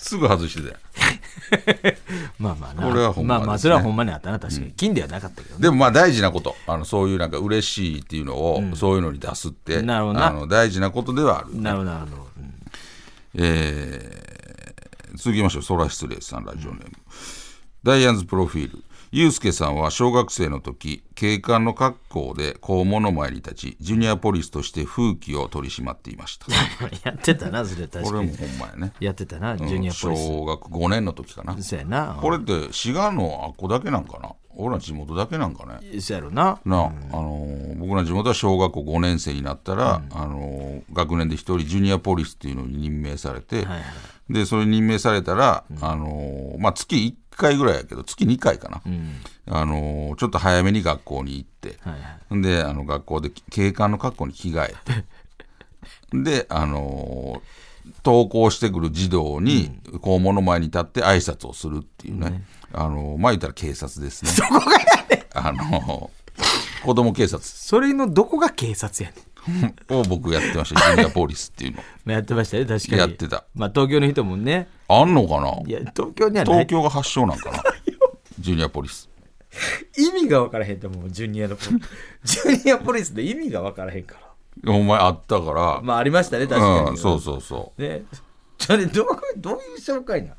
[0.00, 0.74] すぐ外してたよ
[2.38, 2.82] まあまあな。
[2.82, 3.38] これはほんまね。
[3.38, 4.72] まあまあそれはほんまにあったな確かに。
[4.72, 5.62] 金ではなかったけどね。
[5.62, 6.56] でもまあ大事なこと。
[6.66, 10.26] あのそういうなんか嬉しいっていうのを、そういうのに出すってなるほどな。
[10.26, 12.28] あの大事なことではある、なるほどなるほど。
[12.38, 12.54] うん。
[13.34, 14.24] えー
[15.16, 16.90] 続きましょうソラ失礼さんラジオネーム、
[17.84, 18.82] ダイアンズプロフィール
[19.16, 26.46] ユうスケさんは小学生の時警官の格好で校門の前に立ちジュニアポリスとして風紀を取り締まっていました。
[27.08, 28.06] やってたなそれ確かに。
[28.06, 28.92] これもほんまやね。
[28.98, 30.26] やってたなジュニアポリス。
[30.26, 31.56] 小学5年の時かな。
[31.62, 32.18] そうやな。
[32.20, 34.32] これって滋賀のあっこだけなんかな？
[34.56, 36.00] 俺ら地元だけなんかね？
[36.00, 36.58] そうやろな。
[36.64, 43.82] なあ、あのー僕らの地元は小学校5年生になったら、あのー学年で一人ジュニアポリスっていうのに任命されて、はいはい。
[44.30, 48.82] でそれに任命されたら、あのーまあ、月1回ぐらいやけど月2回かな、
[49.48, 51.92] あのーちょっと早めに学校に行って、はい
[52.32, 52.42] はい。
[52.42, 55.04] であの学校で警官の格好に着替えて。
[56.22, 57.64] であのー
[58.02, 62.42] 登校してくる児童に校門の前に立って挨拶をするっていうね、
[62.72, 64.30] あのーまあ言ったら警察ですね。
[65.34, 67.40] あのー子供警察。
[67.42, 69.24] それのどこが警察やねん
[69.90, 70.80] を僕やってました。
[70.80, 71.82] ジュニアポリスっていうの。
[72.04, 72.98] ま あやってましたね確かに。
[72.98, 73.44] やってた。
[73.54, 74.68] まあ東京の人もね。
[74.88, 75.50] あんのかな？
[75.66, 76.54] いや東京にはない。
[76.54, 77.62] 東京が発祥なんかな？
[78.40, 79.08] ジュニアポリス。
[79.96, 81.80] 意味が分からへんと思うジュニアのポリ
[82.24, 84.16] ジュニアポリスで意味が分からへんか
[84.64, 84.72] ら。
[84.72, 87.82] お前あったから、まあありましたね確かに、うん、そうそうそう。
[87.82, 88.02] ね。
[88.58, 90.34] それどうどういう紹介なん？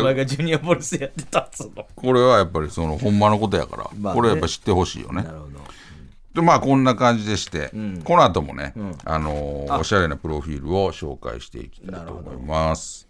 [0.00, 1.86] お前がジュニアポリスやってたっつうの。
[1.94, 4.16] これはやっぱりそのほんまのことやから、まあね。
[4.20, 5.22] これはやっぱ知ってほしいよね。
[5.22, 5.60] なるほど
[6.34, 7.68] でまあこんな感じでして、
[8.04, 8.72] この後もね、
[9.04, 13.06] あのーおしゃれなプロフィールを紹介していきたいと思います。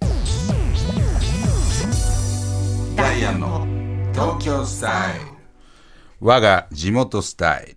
[2.96, 3.66] ダイアンの
[4.12, 5.26] 東京スタイル。
[6.20, 7.76] 我が地元スタイ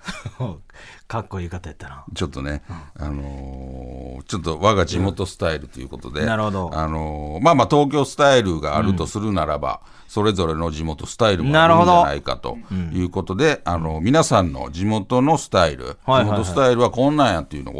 [1.08, 2.04] かっこいい方やったな。
[2.14, 2.62] ちょっとね、
[2.98, 6.70] あのーちょっと我が地元スタイルということで、なるほど。
[6.72, 9.80] あのーまあまあ東京スタイルがあるとするならば、
[10.10, 12.58] それぞれの地元スタイルもあるんじゃないかと
[12.92, 17.70] いうことで、あの皆さんの地元のスタイル、地元スタイルはこんなんやっていうの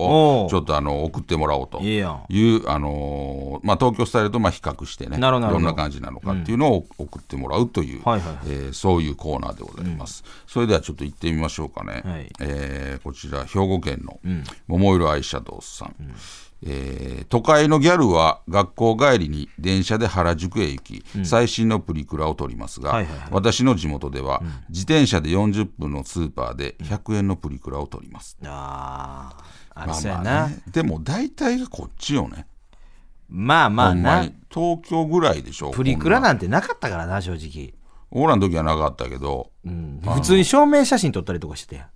[0.45, 8.17] をちょっとあの送ってもらおうという、あのーまあ、東京スタイルとまあ比較してねなるほどんな感じなのかっていうのを送ってもらうという、は
[8.47, 12.33] えーそういうコーナーでございます、それではちょっと行ってみましょうかね、はい。
[12.41, 14.21] えーこちら兵庫県の
[14.69, 15.95] 桃色愛車道さん、
[16.63, 23.29] えー都会のギャルは学校帰りに電車で原宿へ行き、最新のプリクラを撮りますが、はいはいはい。
[23.31, 29.33] 私の地元では、自転車で40分のスーパーで100円のプリクラを撮ります、あ
[29.75, 30.23] あ、ありまあ。
[30.23, 32.47] まあね、でも大体がこっちよね。
[33.29, 34.29] まあまあな。
[34.53, 37.75] 東京ぐらいでしょプリクラななんてなかったからな、正直。
[38.11, 40.01] 俺らの時はなかったけど、うん。
[40.03, 41.87] 普通に証明写真撮ったりとかしてやん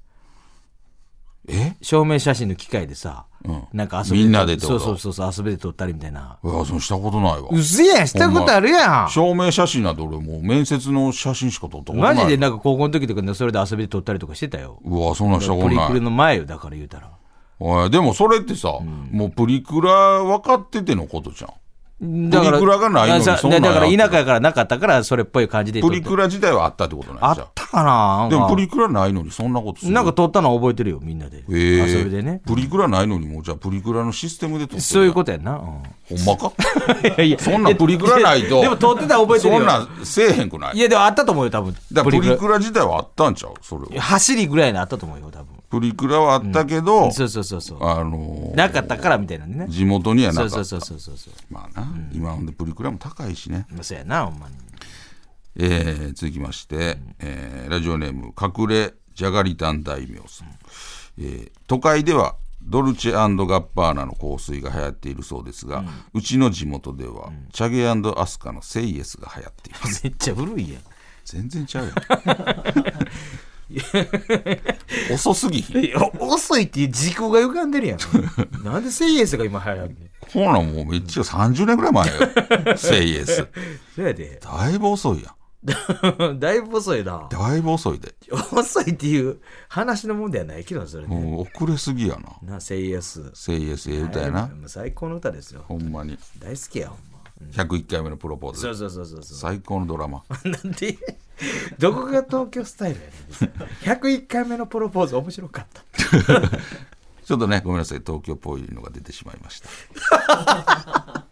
[1.49, 1.77] え？
[1.83, 3.27] 証明写真の機械でさ、
[3.73, 6.39] なんか遊びみんなでそうそうそうそう、遊びで撮ったりみたいな。
[6.43, 7.49] いやそのしたことないわ。
[7.51, 9.11] うせやん、したことあるやん。
[9.11, 12.15] 証明写真なんて俺もう面接の写真しか撮ったことない。
[12.15, 14.81] マジでなんか高校の時とかねそれで遊びで撮ったりとかしてたよ。
[14.85, 17.11] うわそんなんしたことプリクラないの前よ、だから言うたら。
[17.61, 18.79] おいでもそれってさ、
[19.11, 21.51] もうプリクラ分かっててのことじゃん
[22.31, 29.93] だからプリクラがないのにそんなんだから田舎やからなかったから、それっぽい感じでプリクラ自体はあったってことなあんじゃったかなでもプリリクラないのにそんなことする。
[29.93, 31.45] なんか撮ったの覚えてるよ、みんなで。
[31.49, 31.53] え。
[31.53, 32.41] ー遊びでね。
[32.47, 35.53] プリクラないのにもうじゃあプリクラのシステムで撮ってるそういうことやんな。
[35.53, 35.59] うん。
[35.59, 36.53] ほんまか？
[37.09, 37.39] いやいや。
[37.39, 38.61] そんなんプリクラないと。
[38.61, 39.59] でも撮ってたら覚えてるよ。
[39.61, 40.77] そんなんせえへんくない？
[40.77, 41.75] いや、でもあったと思うよ、多分。
[41.75, 42.37] プリラ。
[42.37, 43.55] クラ自体はあったんちゃう？
[43.61, 44.03] それは。
[44.03, 45.47] 走りぐらいのあったと思うよ、多分。
[45.71, 47.85] プリクラはあったけど、そうそうそうそう。
[47.85, 49.67] あのーなかったからみたいなね。
[49.69, 51.35] 地元にはなかったそうそうそうそうそう。
[51.51, 54.55] まあな、今ほんでプリクラも高いしね、まあそうやな、ほんまに。
[55.57, 60.49] えー続きまして、えーラジオネーム隠れジャガリタン大名さん、
[61.19, 63.13] えー都会ではドルチェ
[63.47, 70.83] ガッパーナの香水が流行っているそうですが、うちの地元では、チャゲアスカのセイエスが流行っています めっちゃ古いやん。
[71.25, 71.95] 全然ちゃうやん
[75.13, 77.99] 遅すぎひんいや遅いっていう時空が浮かんでるやん。
[78.65, 79.97] なんでセイエスが今流行る。
[80.33, 82.13] ほらもうめっちゃ30年ぐらい前よ
[82.77, 83.47] セイエス
[83.95, 84.41] そうやで。
[84.43, 85.35] だいぶ遅いやん
[86.39, 87.27] だいぶ遅いな。
[87.31, 88.15] だいぶ遅いで
[88.53, 91.17] 遅いっていう話のもんではないけど、それね。
[91.17, 93.31] もう遅れすぎやなな、セイエス。
[93.35, 95.65] セイエスええ歌やなもう最高の歌ですよ。
[95.67, 97.65] ほんまに大好きや、ほんま。
[97.65, 99.39] 101回目のプロポーズそうそうそうそうそう。
[99.39, 100.99] 最高のドラマなんで、
[101.79, 103.97] どこが東京スタイルやねん。
[103.97, 105.83] 101回目のプロポーズ面白かった。
[107.25, 109.69] ちょっとねごめんなさい東京っぽいのが出てしまいました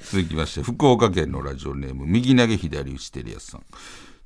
[0.00, 3.64] 続きまして福岡県のラジオネーム右投げ左打ちテリアスさん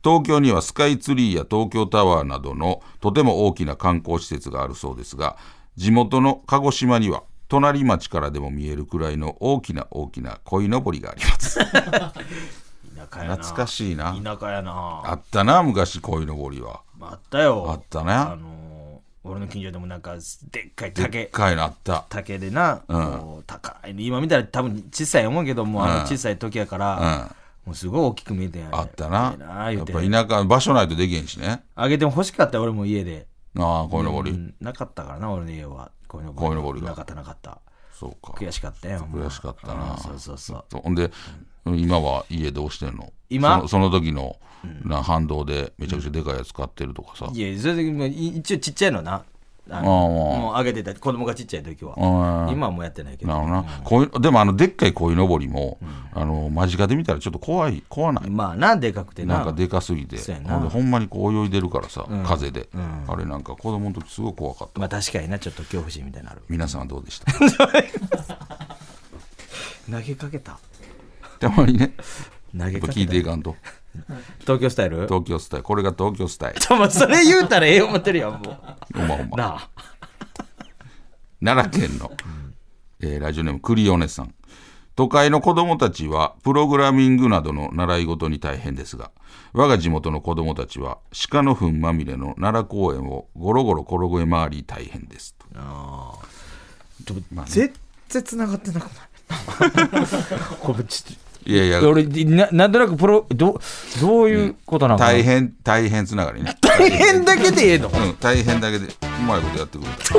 [0.02, 5.36] 東京にはスカイツリーや東京タワーなどのとても大きな観光施設があるそうですが
[5.76, 11.58] 地元の鹿児島には隣町からでも見えるくらいの大きな大きな鯉のぼりがあります。
[13.10, 14.14] 懐かしいな。
[14.22, 15.02] 田舎やな。
[15.04, 16.80] あったな昔鯉のぼりは。
[17.00, 17.66] あったよ。
[17.70, 18.64] あったねあのー
[19.26, 20.16] 俺の近所でもなんか
[20.50, 22.04] でっかいでっ竹かいのあった。
[22.10, 23.94] 竹でな、こう高い。
[23.96, 29.30] 今見たら多分小さい思うけども、あの小さい時やから、もうすごい大きく見えてんやあったな。
[29.32, 29.86] ええな言やっ
[30.20, 31.64] ぱ田舎場所ないとできへんしね。
[31.74, 35.90] あげても欲しかったよ俺も家で、ああ鯉のぼり、うんなかったからな俺の家は。
[36.06, 36.88] こういうの鯉のぼりが。
[36.88, 37.58] なかったなかった
[37.94, 38.32] そうか。
[38.32, 39.06] 悔しかったよ。
[39.12, 39.92] 悔しかったな。
[39.92, 40.64] うんそうそうそう。
[40.82, 41.10] ほんで
[41.66, 43.12] 今は家どうしてんの？
[43.30, 43.56] 今？
[43.56, 44.36] そのその時の、
[44.84, 49.24] な反動でめちゃくちゃでかいやつ買ってるとかさ、いやそれで一応ちっちゃいのな
[49.70, 51.94] あのもうあげてた子供がちっちゃい時は。
[52.52, 53.32] 今はもうやってないけど。
[53.32, 55.78] なるほどな、こういうでもあのでっかい鯉のぼりも、
[56.12, 59.36] あの間近で見たらちょっと怖い怖ない、まあなでかくてな。
[59.36, 60.18] なんかでかすぎて。
[60.18, 62.68] ほんでほんまにこう泳いでるからさ、風で、
[63.08, 64.80] あれなんか子供の時すごい怖かった。
[64.80, 66.42] まあ確かになちょっと恐怖心みたいになる。
[66.48, 67.32] 皆さんはどうでした？
[69.90, 70.58] 投げかけた。
[71.40, 71.92] たまにね。
[72.56, 73.00] 投げかけた。
[73.00, 73.56] いていかんと
[74.40, 75.02] 東京スタイル？
[75.06, 75.64] 東京スタイル。
[75.64, 76.60] これが東京スタイル。
[76.62, 78.98] ちょもうそれ言うたらええ思ってるやんもう。
[78.98, 79.36] ほんまほんま。
[79.36, 79.68] なあ。
[81.42, 82.12] 奈良県の、
[83.00, 84.34] えーラジオネームクリオネさん。
[84.96, 89.10] 都会の子供たちはプログラミングなどの習い事に大変ですが
[89.52, 90.98] 我が地元の子供たちは
[91.32, 95.46] 鹿の糞まみれの奈良公園をゴロゴロ転げ回り大変ですと。
[97.12, 97.74] でも絶
[98.08, 98.90] 対繋がってなくな
[99.66, 99.88] い？
[100.62, 101.80] これちょっいやいや。
[101.80, 103.60] と俺ななんとなくプロど
[104.00, 105.12] どういうことなのかな？
[105.12, 106.56] 大変大変つながりね。
[106.62, 107.88] 大変だけでええの？
[107.88, 108.16] うん。
[108.20, 108.90] 大変だけでう
[109.26, 110.14] まいことやってくれた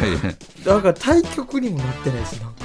[0.00, 0.36] 大変。
[0.64, 2.64] だから対局にもなってないしなんか。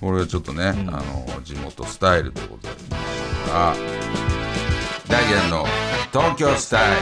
[0.00, 2.74] これはちょっとね、あの地元スタイルということで
[3.52, 3.72] あ
[5.06, 5.64] ダイアンの
[6.10, 6.96] 東京スタイル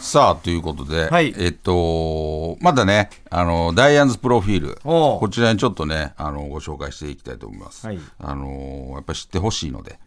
[0.00, 1.34] さあということで、はい。
[1.38, 7.98] えっとまだねあのダイアンズプロフィールこちらにちょっとねあのご紹介していきたいと思います、はい。
[8.18, 9.98] あのやっぱり知ってほしいので、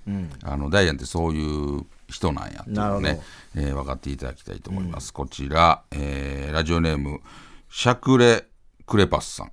[0.44, 3.22] あのダイアンってそういう人なんやっていうね
[3.56, 7.22] えー分かっていただきたいと思います、こちら、えーラジオネーム
[7.70, 8.46] シャクレ
[8.86, 9.52] クレパスさん、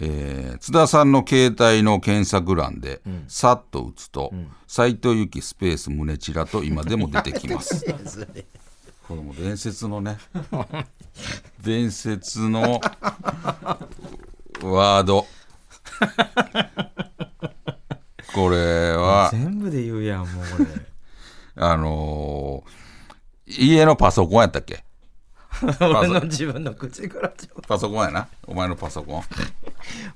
[0.00, 4.32] えー津田さんの携帯の検索欄で、さっと打つと
[4.66, 7.84] 斎、藤由貴スペース胸チラと今でも出てきます
[9.08, 10.18] これも伝説のね。
[11.64, 12.80] 伝説の
[14.62, 15.26] ワード。
[18.34, 19.30] これは。
[19.32, 20.66] 全部で言うやんもうこれ。
[21.56, 22.70] あのー
[23.50, 24.84] 家のパソコンやったっけ？
[25.80, 27.32] 俺の自分の口から
[27.66, 28.28] パソコンやな。
[28.46, 29.22] お前のパソコン。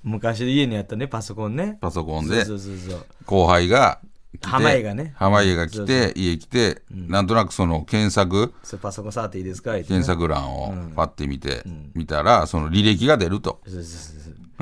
[0.03, 1.79] 昔家にあったねパソコンね。
[1.81, 2.45] パソコンで。
[2.45, 3.07] そうそうそうそう。
[3.25, 4.01] 後輩が
[4.41, 5.15] 濱家がね。
[5.19, 9.73] 濱家が来て家来て、なんとなくその検索それパソコン触っていいですか？
[9.75, 11.63] 検索欄をパッて見て、
[11.95, 13.61] 見たらその履歴が出ると。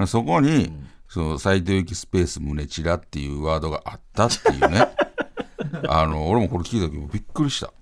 [0.06, 0.72] そこに、
[1.08, 4.88] その斎藤由貴スペース胸チラっていうワードがあったっていうね。
[5.88, 7.72] あの俺もこれ聞いた時もびっくりした。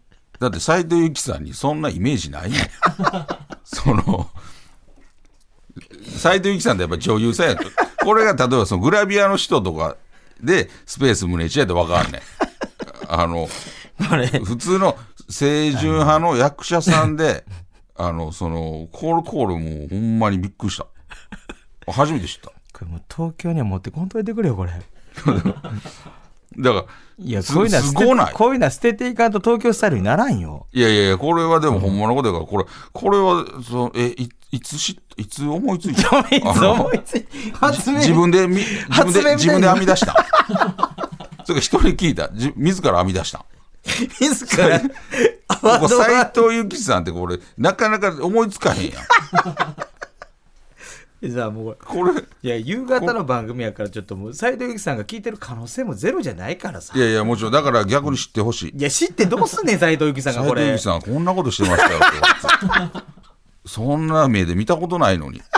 [0.41, 2.51] だって斎藤由貴さんにそんなイメージない
[3.65, 4.31] その
[6.17, 7.65] 斎藤由貴さんってやっぱ女優さんやと。
[8.05, 9.97] これが例えばそのグラビアの人とか
[10.43, 12.23] でスペース胸チラって分かんねん。
[13.09, 13.49] あの
[14.09, 14.27] これ。
[14.27, 14.97] 普通の
[15.29, 17.45] 清純派の役者さんで、
[17.97, 20.87] あの、その、コールコールもうほんまにびっくりした。
[21.91, 22.53] 初めて知った。
[22.73, 24.73] これもう東京には持ってこんといてくれよこれ。
[26.59, 26.85] だから、
[27.19, 30.67] いやすこういうのはこういうのは捨てていかんと東京スタイルにならんよ。
[30.73, 36.21] いやいやいや、これはでもほんまのことだから、これ、これは、そのえ、いいつし、いつ思いついた？
[36.35, 40.15] いつ思いつい発明自分でみ、自分で、自分で編み出した。
[41.45, 42.31] それから一人聞いた？
[42.33, 43.45] じ自ら編み出した？
[44.21, 44.81] 自ら？
[45.61, 49.05] ここ斎藤由貴さんってこれ、なかなか思いつかへんやん。
[51.35, 58.75] さあもうここれ、れいや夕方の番組やからちょっともう斎藤由貴さんが聞いてる可能性もゼロじゃないからさいやいや、もちろん、だから逆に知ってほしい。
[58.79, 61.99] いや知ってどうすんねん斎藤由貴さんが斉これ藤由貴さんこんなことしてましたよ
[63.69, 65.43] そんな目で見たことないのに。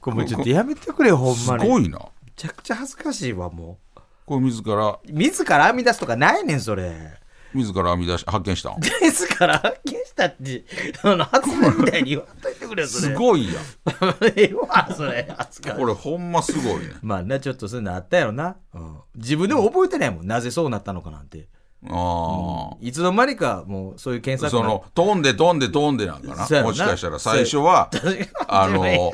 [0.00, 1.64] これもうちょっとやめてくれよほんすまに。
[1.64, 1.98] めごいな。
[2.36, 3.78] ちゃくちゃ恥ずかしいわも
[4.26, 4.88] これ自ら。
[4.88, 7.18] う自ら編み出すとかないねんそれ。
[7.54, 8.70] 自ら編み出し発見した。
[8.70, 10.64] ん 自ら発見したって
[11.00, 13.12] その発明みたいに言わんといてくれよそれ。
[13.12, 13.64] すごいやん。
[14.36, 16.94] ええわそれ恥ずかしいこれほんますごいね。
[17.02, 21.48] まあなちょっとそういうのあったやろな、うん、自分でも覚えてないもんなぜそうなったのかなんて
[21.90, 26.62] ああ、いつの間にかもうそういう検索その飛んで飛んで飛んでなんかな。
[26.62, 27.90] もしかしたら最初は
[28.48, 29.12] あの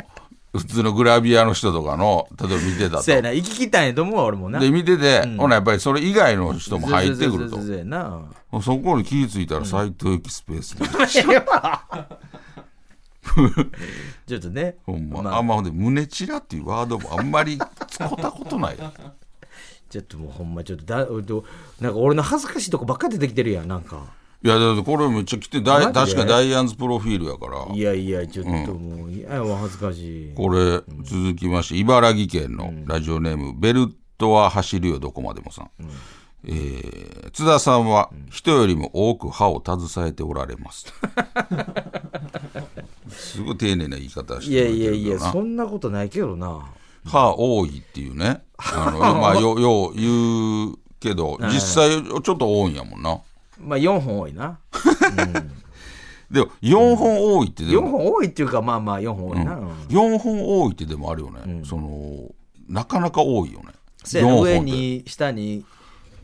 [0.53, 3.03] 普通のグラビアの人とかの例えば見てたと。
[3.03, 3.33] そうやな。
[3.33, 4.59] 行き来たんやと思うわ俺もな。
[4.59, 7.59] で見てて、ほなやっぱりそれ以外の人も入ってくると。
[8.61, 10.77] そこに気づいたら斎藤由貴スペース
[14.27, 14.77] ちょっとね。
[14.87, 15.39] ほんま、まあ。
[15.39, 18.79] あんまほんで胸チラっていうワードもあんまり使ったことない
[19.91, 21.45] ちょっともうほんまちょっとだど
[21.81, 24.05] なんか俺の恥ずかしいとこばっかり出てきてるやんなんか。
[24.43, 27.75] いやだってこれめっちゃ来てだ確かダイアンズプロフィールやから。
[27.75, 30.35] いやいやちょっともういやわ恥ずかしい。
[30.35, 35.71] これ続きまして茨城県のラジオネーム、ベルトは走るよどこまでもさん、
[36.45, 40.87] えー津田さんは人よりも多く歯を携えておられます。
[43.11, 46.61] すごい丁寧な言い方していやいやいやそんなことないけどな。
[47.05, 53.19] 歯多いっていうねあの まあよよう言うけど実際ちょっと多いんやもんな。
[53.59, 54.59] まあ4本多いな。
[56.31, 59.71] でも4本多いってで4も、本多いっていうかまあまあ4本多いな、うん。
[59.89, 62.31] 4本多いってでもあるよね、その
[62.69, 63.67] なかなか多いよね。
[64.05, 64.53] せやな4本って。
[64.53, 65.65] 上に下に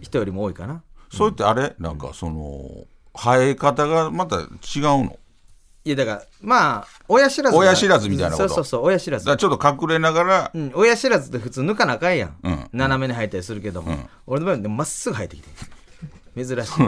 [0.01, 0.83] 人よりも多いかな。
[1.11, 1.75] それってあれ？
[1.79, 2.85] なんかその
[3.17, 4.47] 生え方がまた違う
[5.05, 5.17] の？
[5.87, 8.49] いやだからまあ親知らずが親知らずみたいなこと。
[8.49, 9.25] そうそうそう親知らず。
[9.25, 12.69] だからちょっと隠れながら、うん、親知らずって普通抜かなあかんやん、うん。
[12.73, 13.97] 斜めに生えたりするけども、
[14.27, 15.49] 俺の場合でまっすぐ生えてきて
[16.35, 16.83] 珍しい。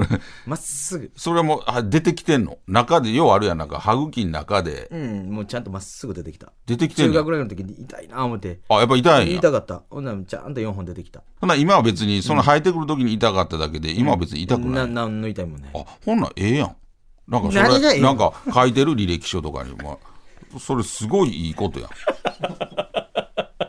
[0.46, 1.12] まっすぐ。
[1.16, 2.58] それはもうあ出てきてんの？
[2.66, 4.88] 中でようあるやんなんか歯茎の中で。
[4.90, 6.52] うんもうちゃんとまっすぐ出てきた。
[6.66, 7.12] 出てきてんの？
[7.12, 8.58] 中学ぐらいの時に痛いな思って。
[8.68, 9.24] あやっぱ痛いんや。
[9.26, 9.82] 言いたかった。
[9.88, 11.22] ほんならちゃんと4本出てきた。
[11.40, 15.70] ほな今は別にその生えてくる時に痛かっただけで、今は別に痛くない、ななんの痛いもんね。
[15.74, 16.76] あほんなんええやん
[17.28, 20.00] なんかそれなんか書いてる履歴書とかにも
[20.58, 21.88] それすごいいいことやん。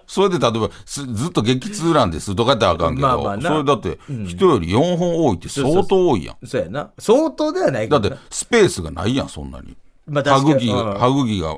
[0.08, 3.50] それで例えばすずっと激痛なんですとかやったらあかんけど、まあまあな。
[3.50, 6.48] それだって人より4本多いって相当多いやん。
[6.48, 6.92] そうやな。
[6.98, 8.10] 相当ではないけどな。
[8.10, 9.78] だってスペースがないやんそんなに。
[10.08, 10.72] まあ歯茎確かに。
[10.72, 10.94] うん。
[10.94, 11.58] が歯茎が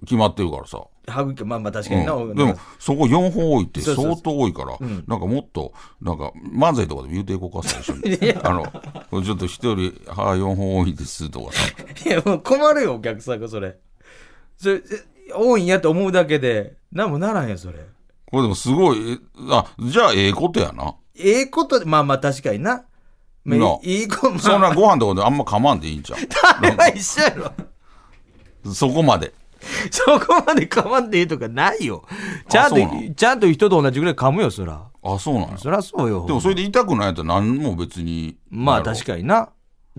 [0.00, 2.34] 決まってるからさ歯茎まあまあ確かにな、うん。
[2.34, 11.74] でもそこ4本多いって相当多いからなんかもっとなんか漫才とかでも言うていこうか最初にあのちょっと一人歯4本多いですとかさ。
[12.06, 13.76] いやもう困るよお客さんがそれ。
[14.56, 14.80] それえ
[15.34, 17.78] 多いんやと思うだけで何もならへんよそれ。
[18.26, 19.18] これでもすごいえ
[19.50, 20.94] あじゃあええことやな。
[21.16, 22.84] ええことでまあまあ確かにな、
[23.44, 26.16] まあいいことまあそんなご飯とかであんま噛まんでいいんちゃ
[26.58, 27.52] あれは一緒やろ。
[28.64, 29.32] うそこまで
[29.90, 32.04] そこまで噛まんでいいとかないよ。
[32.48, 32.76] ちゃんと
[33.14, 34.88] ちゃんと人と同じぐらい噛むよそら。
[35.04, 36.26] あそうなんやそりゃそうよ。
[36.26, 38.36] でもそれで痛くないやったら何も別に。
[38.50, 39.50] まあ確にかにな。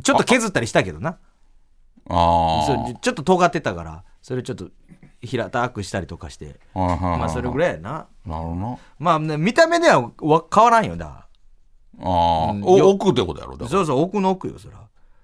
[0.01, 1.18] ちょっと削ったりしたけどな。
[2.09, 4.03] あそうちょっと尖ってたから。
[4.22, 4.70] それちょっと
[5.22, 6.59] 平たくしたりとかして。
[6.74, 8.07] まあそれぐらいやな。
[8.26, 8.78] なるほどな。
[8.99, 11.28] まあね見た目ではわ変わらんよだ
[11.99, 14.78] ああ、奥ってことやろだそうそう奥の奥よそら。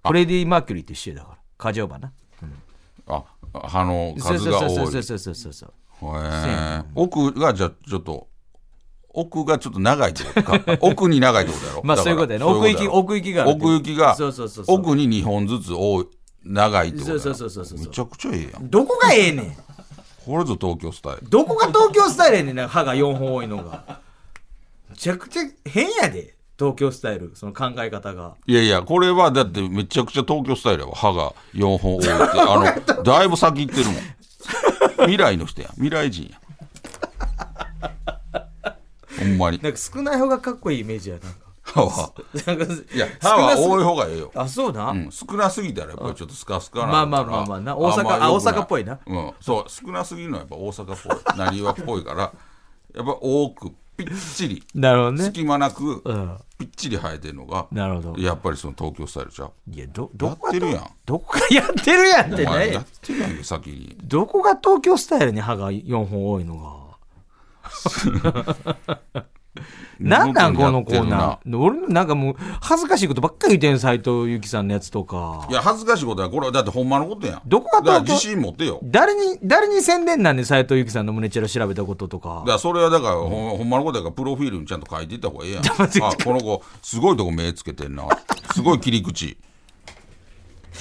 [0.05, 1.37] フレディ・マーキュリーと一緒やだから。
[1.57, 2.11] 過剰歯な。
[3.07, 3.23] あ
[3.53, 5.69] 歯の数が多いそうそうそうそうそうそうそう
[6.17, 8.27] へえ奥がじゃちょっと
[9.11, 14.15] 奥がちょっと長いってことか奥に長いってことやろまあそういうことやね奥行き奥行きが奥行きが
[14.67, 16.07] 奥に2本ずつ多い
[16.43, 19.57] 長いってことやそうそうそうそうめちゃくちゃええやんどこがええねん
[20.25, 23.99] これぞ東京スタイルどこが東京スタイルやねん歯が4本多いのが
[24.89, 28.35] めちゃくちゃ変やで東京スタイルその考え方が。
[28.45, 30.95] いやいやこれはだってめちゃくちゃ東京スタイルやわ。
[30.95, 33.95] 歯が4本多いってあのだいぶ先行ってるもん。
[35.07, 36.39] 未来の人や未来人や
[39.17, 39.59] ほんまに。
[39.61, 41.29] なんか少ない方がかっこいいイメージやな。
[41.29, 42.13] んか歯は
[42.93, 44.31] いや歯は多いい方がええよ。
[44.35, 48.99] あそうな、うん、少なすぎたらやっぱりちょっとスカスカなまあまあまあまあな大阪あ大阪っぽいな。
[49.05, 51.37] うん、そう少なすぎるのはやっぱ大阪っぽい。
[51.37, 52.33] なにわっぽいから。
[52.95, 54.63] やっぱ多くぴっちり。
[54.75, 55.23] なるほどね。
[55.25, 58.21] 隙間なくうんぴっちり生えてるのがなるほど。
[58.21, 59.51] やっぱりその東京スタイルちゃう。
[59.71, 60.91] いやどどこがやってるやん。
[61.05, 63.97] ど こがやってるやんってお前ねやってるやんけ先に。
[64.03, 66.89] どこが東京スタイルに歯が4本多いのが
[69.99, 71.57] なんなんこのコーナー？
[71.57, 75.47] 俺なんかもう恥ずかしいことばっかり言ってん斎藤由貴さんのやつとか。
[75.49, 77.41] いや恥ずかしいことはこれはだってほんまのことやん。
[77.45, 78.79] どこがだ自信持ってよ。
[78.83, 82.43] 誰に誰に宣伝なんで斎藤由貴さんの胸チラ調べたこととか。
[82.47, 85.63] だそれはだからほんほんまのことやからプロフィールにちゃんと書いていった方がええやん。
[85.65, 85.69] あ
[86.23, 88.05] この子すごいとこ目つけてんな。
[88.53, 89.37] すごい切り口。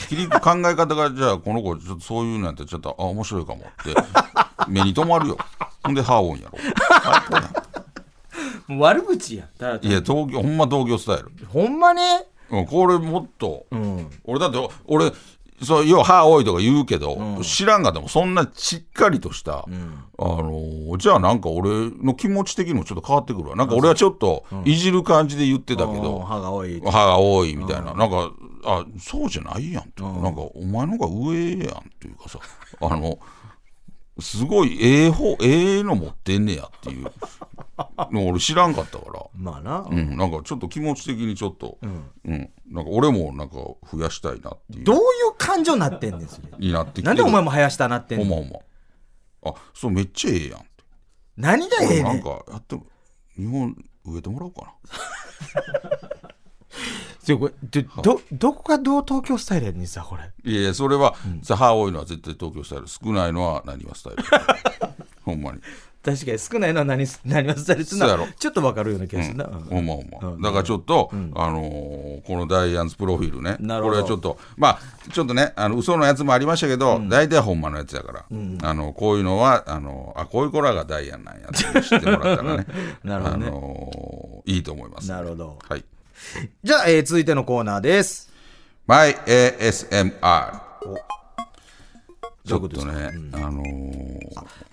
[0.09, 3.95] 切り考え方がじゃあこの子ちょっとそういうのやってちょっとあ面白いかもって。
[4.69, 5.39] 目に留まるよ。
[5.83, 6.59] ほんで歯多いんやろ
[8.69, 9.49] もう悪口やん。
[9.59, 12.27] ただいや東京ほんま東京スタイル、ほんまね？
[12.51, 14.11] うん、これもっと、うん。
[14.25, 15.11] 俺だって俺
[15.61, 23.57] そう要は歯多いとか言うけど、知らんがでもそんなしっかりとした、あのーじゃあなんか俺の気持ち的にもちょっと変わってくるわ。
[23.57, 26.03] なんか俺はちょっといじる感じで言ってたけうん。
[26.03, 26.81] ど、歯が多い。
[26.81, 28.31] 歯が多いみたいな、なんか
[28.65, 31.63] あそうじゃないやんって、なんかお前の方が上やんっ
[31.99, 32.39] ていうかさ。
[32.81, 33.19] あの
[34.21, 37.11] すごいええ方ええの持ってんねやっていう。
[38.11, 39.25] の俺知らんかったから。
[39.37, 42.51] まあな、うん、なんかちょっと気持ち的にちょっと、うん。
[42.71, 44.85] なんか俺もなんか増やしたいなっていう。
[44.85, 45.03] どういう
[45.37, 46.49] 感情になってんねんそれ。
[46.59, 47.07] になってきてる。
[47.07, 48.59] なんでお前も生やしたなってんのほんまほんま。
[49.51, 50.69] あそうめっちゃええやんって。
[51.37, 52.87] 何がええ俺なんねんかやっても
[53.37, 54.75] 日本植えてもらおうか
[56.01, 60.23] ちょこれどどどこがどう東京スタイルやねんさこれ。
[60.23, 62.89] ないやいやそれは、さ歯多いのは絶対東京スタイル。
[62.89, 64.23] 少ないのは何はスタイル？
[65.25, 65.61] ほんまに。
[66.01, 69.61] 確かに少ないのは何何をスタイルっていうのはちょっとわかるような気がするな、うん。
[69.65, 71.17] ほんまほんま、だからちょっと、あ
[71.51, 73.57] のーこのダイアンズプロフィールね。
[73.61, 73.97] なるほど。
[73.97, 74.79] これはちょっとまあ
[75.13, 78.25] ちょっとねあの嘘のやつもありましたけど、大体ほんまのやつやから、
[78.63, 82.67] あのこういうのはあのあこういう子らがダイアンなんやって知ってもらったらね。
[83.05, 83.47] なるほどね。
[83.47, 85.11] あのーいいと思います。
[85.11, 85.59] なるほど。
[85.69, 85.85] はい
[86.63, 88.31] じゃあ、えー続いてのコーナーです。
[88.87, 90.61] マイ ASMR
[92.47, 94.19] ちょっどういうこととね、あのー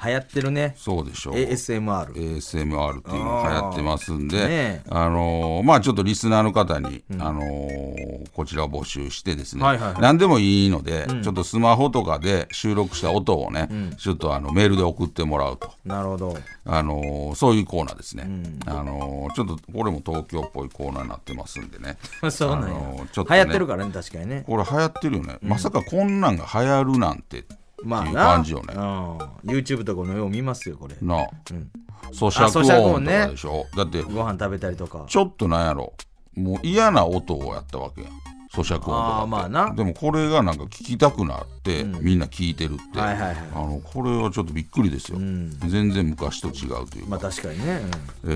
[0.06, 0.76] 流行ってるね。
[0.78, 1.34] そうでしょう。
[1.36, 10.02] ASMR ASMR っていうのが流行ってますんで、あーねあのーまあちょっとリスナーの方に、あのーこちらを募集してですね、はいはいはい。
[10.02, 15.72] 何でもいいので、ちょっとスマホとかで収録した音をね、ちょっとあのメールで送ってもらうと。
[15.84, 16.38] なるほど
[16.68, 18.28] あのーそういうコーナーですね、
[18.66, 21.98] あのーちょっとこれも東京っぽいコーナーになってますんでね。
[22.32, 23.38] そうなんや、あのーちょっとね。
[23.40, 24.44] 流行ってるからね確かにね。
[24.48, 28.12] これ流行ってるよね、まさかこんなんが流行るなんてっていうまあな。
[28.14, 28.82] 感じよね、うん、
[29.44, 30.96] YouTube とかのよう見ますよこれ。
[31.02, 31.28] なあ、
[32.12, 35.06] 咀あ咀嚼嚼音とかでしょ、だってご飯食べたりとか。
[35.08, 35.94] ちょっとなんやろ。
[36.36, 38.08] もう嫌な音をやったわけや。
[38.10, 38.12] ん
[38.64, 39.74] 咀嚼音とかまあな。
[39.74, 43.38] でもこれがなんか聞きたくなって、みんな聞いてるって、はいはいはい。
[43.54, 47.82] あのこれはちょっとびっくりですよ、全然昔と違うというか、まあ確かにね、
[48.26, 48.28] え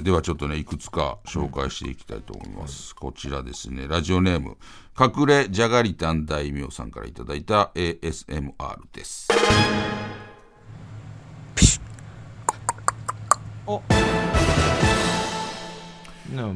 [0.00, 3.86] ーではちょっとねいくつか紹介していきたいと思います、こちらですね。
[3.88, 4.56] ラジオネーム
[4.98, 8.52] 隠れじゃがりたん大名さんからいただいた ASMR
[8.92, 9.28] です。
[13.66, 14.77] な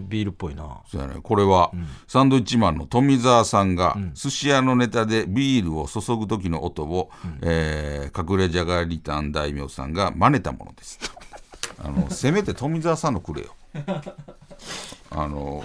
[0.09, 0.81] ビールっぽいな。
[0.91, 1.71] そうやね、これは、
[2.07, 7.11] サンドイッチマンの富澤さんが、寿司屋のネタでビールを注ぐ時の音を、
[7.43, 10.99] えー隠れじゃがりたん大名さんが真似たものです。
[11.83, 13.55] あのせめて富澤さんのくれよ。
[15.11, 15.65] あの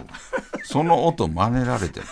[0.63, 2.05] その音真似られてる。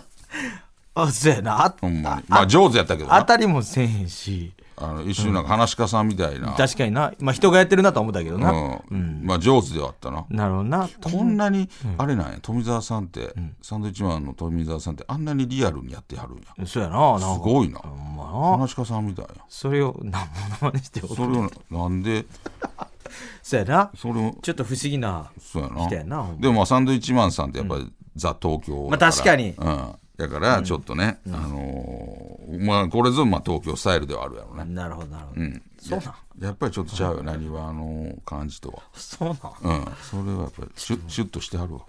[0.94, 1.64] あそうやな。
[1.66, 2.24] あほんまに。
[2.28, 3.20] まあ上手やったけどな。
[3.20, 7.12] 当たりもせえへんしあの一瞬なんか話し家さんみたいな、確かにな。
[7.20, 9.20] まあ人がやってるなとは思ったけどな、うん。
[9.24, 10.24] まあ上手ではあったな。
[10.30, 10.88] なるほどな。
[11.02, 11.68] こんなに、
[11.98, 12.38] あれなんや。
[12.40, 16.66] 富澤さんって、サンドイッチマンの富澤さんってあんなにリアルにやってはるんや。
[16.66, 17.80] そうやなすごいな。
[18.16, 18.58] まな。
[18.58, 19.44] 話し家さんみたいや。
[19.48, 21.14] それを何ものまねしておく。
[21.14, 22.24] それをなんで？
[23.42, 23.90] そうやな。
[23.96, 25.62] それをちょっと不思議なそう
[25.92, 26.26] やな。
[26.38, 29.50] でもまあサンドイッチマンさんってやっぱり、ザ東京まあ確かに。
[29.50, 34.64] うんだからちょっとね、あのーまあこれぞまあ東京スタイルではあるやろうね。
[34.66, 35.62] なるほどなるほど、うん。
[35.80, 36.44] そうなん？
[36.44, 38.82] やっぱりちょっとちゃうよな庭あの感じとは。
[38.92, 39.28] そう
[39.64, 39.78] なん？
[39.78, 39.86] うん。
[40.02, 41.80] それはやっぱりシュシュッとしてはるわ。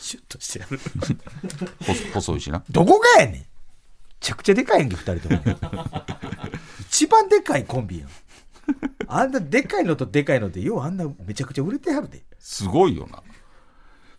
[0.00, 0.78] シュッとしてやる。
[1.84, 2.62] 細細いしな。
[2.70, 3.34] どこがやねん。
[3.34, 3.46] め
[4.20, 5.42] ちゃくちゃでかいやんけ二人とも。
[6.80, 8.08] 一番でかいコンビやん。
[9.08, 12.22] あんなでかいのとでかいのでようあんなめちゃくちゃ売れてはるで。
[12.38, 13.22] すごいよな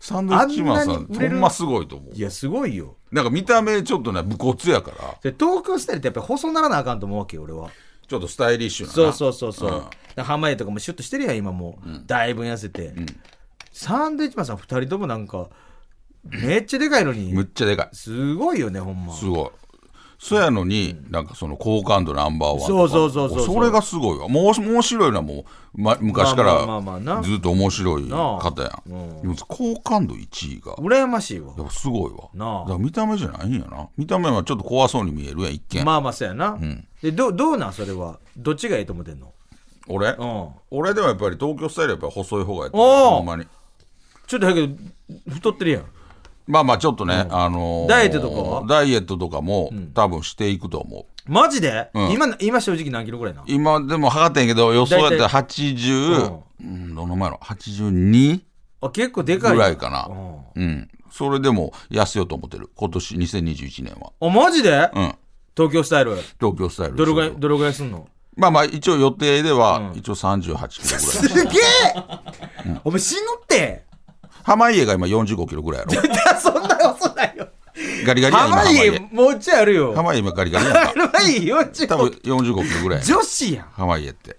[0.00, 2.14] サンドイッチマンさあんほんますごいと思う。
[2.14, 2.96] いやすごいよ。
[3.10, 5.18] なんか見た目ちょっとね武骨やから。
[5.22, 7.70] で東京スタイルってやっぱり細ならなあかんと思うわけよ俺は。
[8.08, 8.92] ちょっとスタイリッシュな。
[8.92, 10.24] そうそうそうそう、うん。
[10.24, 12.94] 濱家とかもシュッとしてるやん今もう、だいぶ痩せて、
[13.72, 15.48] サンドイッチマンさん二人ともなんか
[16.22, 17.32] めっちゃでかいのに。
[17.32, 17.96] むっちゃでかい。
[17.96, 19.12] すごいよねほんま。
[19.12, 19.50] すごい
[20.18, 24.28] そやのに、なんかその好感度ナンバーワンそうそうそうそうそれがすごいわ。
[24.28, 25.44] もう面白いのはも
[25.74, 29.22] う、ま、昔からずっと面白い方やん、うん。
[29.22, 30.74] でも好感度1位が。
[30.76, 31.52] 羨ましいわ。
[31.56, 32.28] やっぱすごいわ。
[32.34, 32.60] なあ。
[32.60, 33.88] だから見た目じゃないんやな。
[33.96, 36.58] 見た目はちょっと怖そうに見えるやん一見、まあまあそうやな、
[37.02, 38.18] でどどうなんそれは？
[38.36, 39.32] どっちがいいと思ってんの？
[39.88, 40.48] 俺、うん。
[40.70, 43.46] 俺でもやっぱり東京スタイルやっぱり細い方がやっほんまに。
[44.26, 44.74] ちょっとだけど
[45.28, 45.84] 太ってるやん
[46.46, 48.66] まあまあちょっとね、あのーダイエットとかは？
[48.66, 51.04] ダイエットとかも、多分していくと思う。
[51.30, 52.10] マジで、うん。
[52.12, 58.40] 今今正直何キロぐらいな今でも測ってんけど予想やったら80、ううん、どの前の？82?
[58.82, 59.54] あ結構でかい。
[59.54, 60.08] ぐらいかな。
[60.54, 60.62] うん。
[60.62, 60.88] うん。
[61.10, 62.70] それでも痩せようと思ってる。
[62.76, 64.12] 今年2021年は。
[64.20, 65.14] あマジで、うん。
[65.56, 66.14] 東京スタイル。
[66.38, 68.08] 東京スタイルどれぐらいどれぐらいすんの？
[68.36, 71.00] まあまあ一応予定では、一応38キロぐらい。
[71.00, 73.85] すげえ、 お前死ぬって
[74.46, 75.92] 濱家が今45キロぐらいやろ。
[76.40, 77.48] そんな遅ないよ。
[78.06, 79.92] ガリガリや今濱濱家家もうちょいあるよ。
[79.94, 83.66] 濱家今ガリガリやんか濱家45多分45キロぐらいや女子やん。
[83.72, 84.36] 濱家って。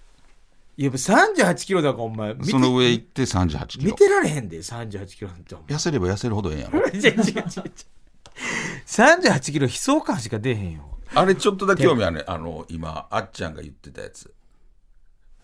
[0.78, 3.84] いや38キロだからお前その上行って38キロ。
[3.84, 7.72] 見てられへんで38キロなんて痩せれば痩せるほどええんやろ 違う違う違う違う。
[8.86, 10.88] 38キロ悲壮感しか出へんよ。
[11.14, 12.24] あれちょっとだけ興味あるね。
[12.26, 14.32] あの今あっちゃんが言ってたやつ。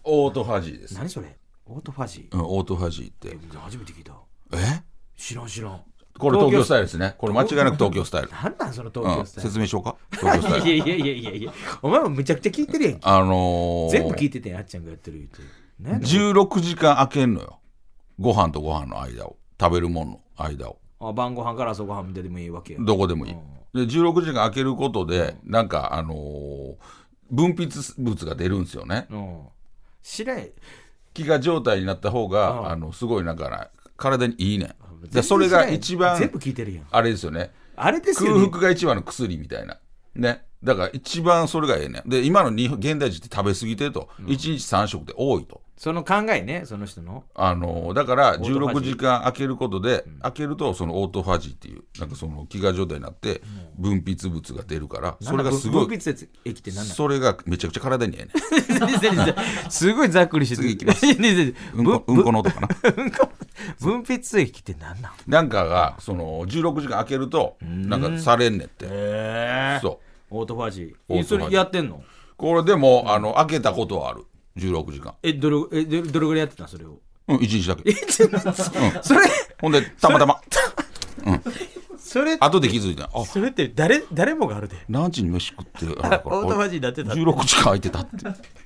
[0.04, 1.36] オートファジーです、何それ？
[1.66, 3.30] オートファジうん、オートファジーって。
[3.30, 4.12] ー初めて聞いた
[4.58, 4.82] え？
[5.16, 5.80] 知らん知らん。
[6.18, 7.14] これ東京スタイルルですね。
[7.18, 8.30] これ間違いなく東京スタイル。
[8.30, 9.96] なんなんその東うん、京スタイル、説明しようか？
[10.12, 10.66] 東京スタイル。
[10.66, 11.52] いやいやいやいやいや。
[11.82, 13.00] お前もむちゃくちゃ聞いてるやんけ。
[13.02, 15.42] あのー、全部聞いててんあっちゃんがやってる言うて。
[15.98, 17.58] ね16時間空けんのよ。
[18.20, 19.36] ご飯とご飯の間を。
[19.60, 20.78] 食べるものの間を。
[21.00, 22.80] あ晩ご飯から朝ご飯でもいいわけや。
[22.80, 23.34] どこでもいい。
[23.74, 26.74] で16時間空けることでなんかあのー
[27.30, 29.06] 分泌物が出るんですよね。
[29.10, 29.38] うん。
[30.02, 30.38] 知らん。
[30.38, 30.52] 飢
[31.14, 32.68] 餓状態になった方が、うん。
[32.68, 34.76] あのすごいなんかな体にいいね。
[35.10, 36.86] でそれが一番全部聞いてるやん。
[36.90, 37.52] あれですよね。
[37.76, 39.78] あれですよ空ね腹が一番の薬みたいな。
[40.14, 42.08] ねだから一番それがええねん。
[42.08, 45.60] で今の日本現代人って食べ過ぎてると、1日3食で多いと。
[45.76, 47.24] その考えねその人の。
[47.34, 48.92] あのだからートファ16ジー。
[48.92, 53.42] 時間空けることで、空けるとそのオートファジーっていうなんかその飢餓状態になって
[53.78, 58.26] 分泌物が出るから、それがすごい分泌液って何なそれがめちゃくちゃ体にえ
[58.70, 58.80] えねん。
[58.80, 59.34] の
[59.68, 60.56] すごいざっくりして。
[60.56, 61.04] 次いきます。
[61.74, 62.68] うんこうんこの音かな？
[63.80, 68.86] 分泌液って何なんなんかがその16時間空けるとなんかされんねんって。
[68.86, 69.78] へえ。
[69.82, 72.02] そうオートファジオーえそれやってんの？
[72.36, 74.24] これでも、あの開けたことはある。
[74.56, 75.14] 16時間。
[75.22, 76.68] えどれえどどれぐらいやってたん？
[76.68, 76.98] それを。
[77.28, 77.82] うん1日だけ。
[77.90, 78.28] えちょ
[79.02, 79.20] それ。
[79.60, 80.40] ほんでたまたま。
[81.96, 83.08] それ後で気づいた。
[83.14, 83.24] あ。
[83.24, 84.76] それって誰誰もがあるで。
[84.88, 88.10] 何時に飯食ってあれ オートファジーになってた16時間空いてたって。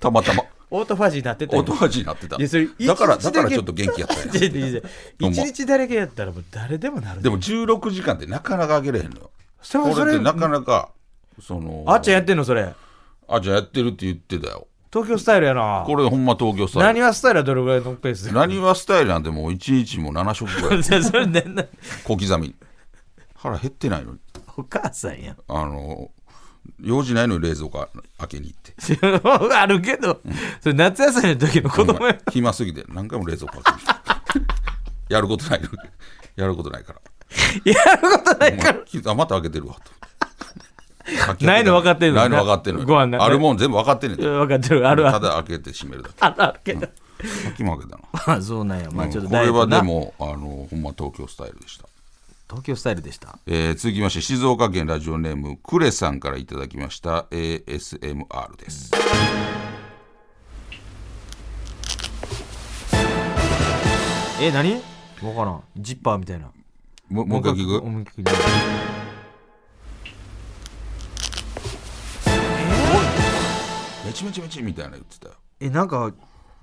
[0.00, 0.42] たまたま。
[0.70, 1.62] オートファジーになってたよ。
[1.62, 2.36] オートファジーになってた。
[2.36, 4.80] だからだからちょっと元気やったんやいやいやいや
[5.20, 7.30] 一日だけやったらもう誰でもなるで。
[7.30, 9.30] も16時間ってなかなか開けれへんのよ。
[9.62, 10.90] それそれってなかなか
[11.40, 12.44] そのあっちゃんやってんの？
[12.44, 12.74] それ。
[13.28, 14.68] あっちゃんやってるって言ってたよ。
[14.92, 15.84] 東京スタイルやな。
[15.86, 16.86] これほんま東京スタイル。
[16.86, 18.32] 何はスタイルはどれぐらいのペース？
[18.32, 20.82] 何はスタイルなんてもう1日も7食ぐらい。
[21.04, 21.64] それねな。
[22.04, 22.48] 小刻み。
[22.48, 22.54] に
[23.34, 24.18] 腹減ってないのに。
[24.56, 25.32] お母さんや。
[25.32, 26.10] んあの
[26.80, 29.54] 用事ないのに冷蔵庫開けに行って。
[29.56, 30.20] あるけど、
[30.60, 32.18] それ夏休みの時の子供や。
[32.30, 33.86] 暇すぎて何回も冷蔵庫開けに。
[33.86, 34.46] 行っ
[35.08, 35.68] てやることないの
[36.36, 37.00] やることないから。
[37.64, 38.78] やることないから。
[39.10, 39.80] あまた開けてるわと
[41.40, 45.24] ないの分かってんのないの分かってんのご飯なあるもん全部分かってんねん分かってる、あるあたる。
[45.24, 46.14] だ開けて閉めるだけ。
[46.20, 46.80] あるけど。
[46.82, 46.88] さ
[47.50, 48.30] っきも開けた。
[48.32, 48.88] なあそうなんや。
[48.92, 51.86] まあちょっとこれはでもあのほんま東京スタイルでした。
[52.48, 53.38] 東京スタイルでした？
[53.46, 58.90] えー続きまして静岡県ラジオネームクレさんからいただきました ASMR です。
[64.40, 64.74] え、何？
[65.22, 65.62] わからん。
[65.76, 66.46] ジッパーみたいな。
[67.10, 67.66] ももう一回聞
[68.24, 68.97] く
[74.08, 75.34] めちめちめちみたいな言ってたよ。
[75.60, 76.12] え、なんか、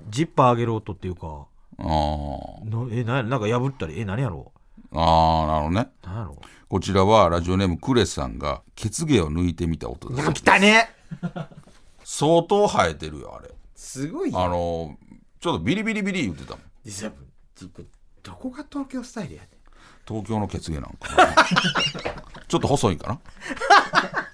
[0.09, 1.45] ジッパー上げる音っていうか、
[1.77, 2.87] あー。
[2.87, 4.51] なえ、ななんか破ったり、え、何やろ？
[4.91, 5.91] あーなるほどね。
[6.03, 6.41] う何やろ？
[6.67, 10.89] こちらはラジオネームクレさんが血毛を抜いてみた音ですう来たね。
[12.03, 13.51] 相当生えてるよあれ。
[13.75, 14.97] すごいあの
[15.39, 16.61] ちょっとビリビリビリ言ってたもん。
[16.83, 17.13] 実は
[18.23, 19.49] どこが東京スタイルやね
[20.07, 21.35] 東京の血毛なんかな。
[22.47, 23.19] ちょっと細いんかな。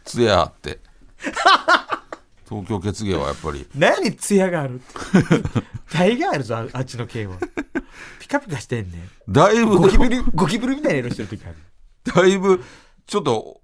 [0.06, 0.80] 艶あって
[2.52, 3.66] 東京血毛はやっぱり。
[3.76, 4.82] 何ツヤがある？
[5.94, 7.38] 大概あるぞああっちの系は。
[8.20, 9.32] ピカピカしてんねん。
[9.32, 11.56] だいぶゴキブリゴキブリみたいな色してる時ある。
[12.14, 12.62] だいぶ
[13.08, 13.62] ちょっと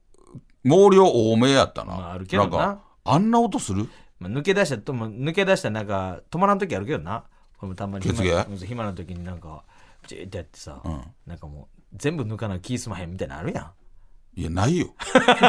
[0.64, 2.48] 毛量多めやったな,、まああるけどな。
[2.48, 3.90] んかあんな音する？
[4.20, 7.26] まあ、抜け出したとも抜け出したなんか止まらん時あるけどな。
[7.58, 9.64] これもたまに暇うん暇な時になんか
[10.04, 11.12] プチーってやってさ、ん。
[11.26, 13.72] なんかもう全部抜かな気すまへんみたいなのあるやん。
[14.40, 14.88] いやないよ。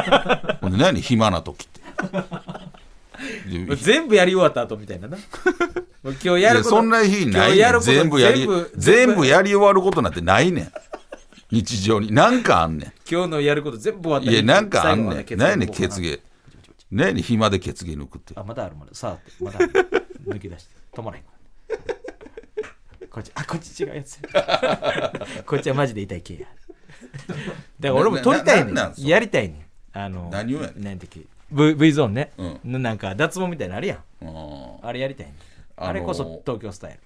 [0.61, 0.99] ほんで何？
[1.01, 1.79] 暇な時って。
[1.79, 2.19] で
[3.77, 5.17] 全部やり終わった後みたいなな。
[6.03, 7.79] 今日やるこそんな日ないねん。
[7.81, 10.71] 全部やり全部やり終わることなんてないねん。
[11.51, 12.11] 日常に。
[12.11, 14.29] なんかあんね今日のやること全部終わった。
[14.29, 15.25] んいやなんかあんねん。
[15.37, 16.19] 何やねんまで血毛。
[16.91, 18.33] 何やねん暇で血毛抜くって。
[18.35, 18.91] あまだあるまだ。
[18.93, 19.31] さあって。
[19.43, 19.59] まだ
[20.27, 20.75] 抜け出して。
[20.93, 21.23] 止まらへん
[23.09, 24.19] こっちあこっち違うやつ。
[25.45, 26.47] こっちはマジで痛い系や。
[27.79, 28.93] だから俺も撮りたいねん。
[28.97, 29.55] やりたいね
[29.93, 29.97] ん。
[29.97, 30.83] あの何をやねん。
[30.83, 31.07] なんて
[31.51, 34.03] V, v ゾーンね、うなんか脱毛みたいなのあるやん。
[34.21, 34.87] うん。
[34.87, 35.33] あれやりたいね。
[35.33, 35.35] ん
[35.77, 36.99] あのーあれこそ東京スタイ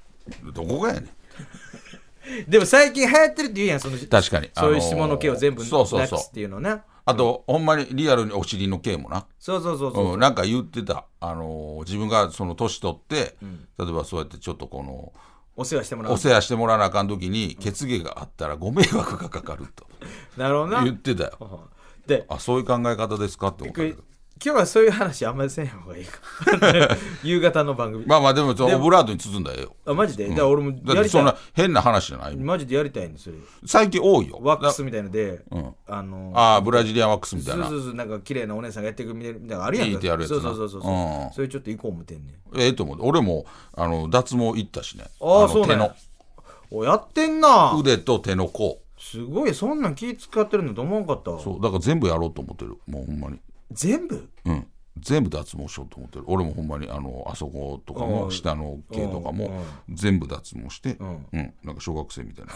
[0.53, 1.03] どこがやねん。
[1.03, 4.49] ル でも最近流行ってるって言うやんその確かに。
[4.53, 5.99] そういうあのー下の毛を全部そうそうそう。
[5.99, 9.25] なくすっていうのねあとほんまにリアルにお尻の毛もな。
[9.39, 13.35] そうそうそうそう、うん、なんか言ってた、あのー自分がその年取って、
[13.77, 15.11] 例えばそうやってちょっとこの
[15.55, 16.13] お世話してもらう。
[16.13, 19.85] お世話してもらわなあかん時に血毛があったらご迷惑がかかると
[20.37, 20.83] なるほどな。
[20.83, 21.69] 言ってたよ。
[22.07, 24.03] であそういう考え方ですかって思ったけど
[24.43, 26.19] 今日はそういう話あんまりせん方がいいか。
[27.23, 28.05] 夕方の番組。
[28.05, 29.75] まあまあでもオブラートに包んだよ。
[29.85, 34.39] あマジで、だから俺もやりたてそんない変な話じゃないマジでやりたいんですよ最近多いよ。
[34.41, 35.73] ワックスみたいので、うん。
[35.87, 37.69] あのああブラジリアンワックスみたそいうな。
[37.69, 40.41] そうそうなんか綺麗なお姉さんがやってくみたいなのあるやんいいってやるやつな。
[40.41, 40.95] そうそうそうそう、う。
[41.29, 41.31] ん。
[41.31, 42.59] それちょっと行こう思ってんねん。
[42.59, 42.97] ええと思う。
[43.01, 45.05] 俺もあの脱毛行ったしね。
[45.21, 45.87] ああのそうなんや。
[46.69, 46.79] 手の。
[46.79, 47.77] おやってんな。
[47.79, 48.79] 腕と手の甲。
[48.97, 51.31] すごいそんなん気使ってるのと思わんかった。
[51.31, 52.77] わそうだから全部やろうと思ってる。
[52.87, 53.39] もうほんまに
[53.73, 54.29] 全部？
[54.45, 54.67] うん。
[54.99, 56.25] 全部脱毛しようと思ってる。
[56.27, 58.09] 俺もほんまにあのあそことかうん。
[58.11, 59.95] も下の毛とかもうん。
[59.95, 61.07] 全部脱毛してうう
[61.37, 61.39] ん。
[61.39, 62.53] ん、なんか小学生みたいな。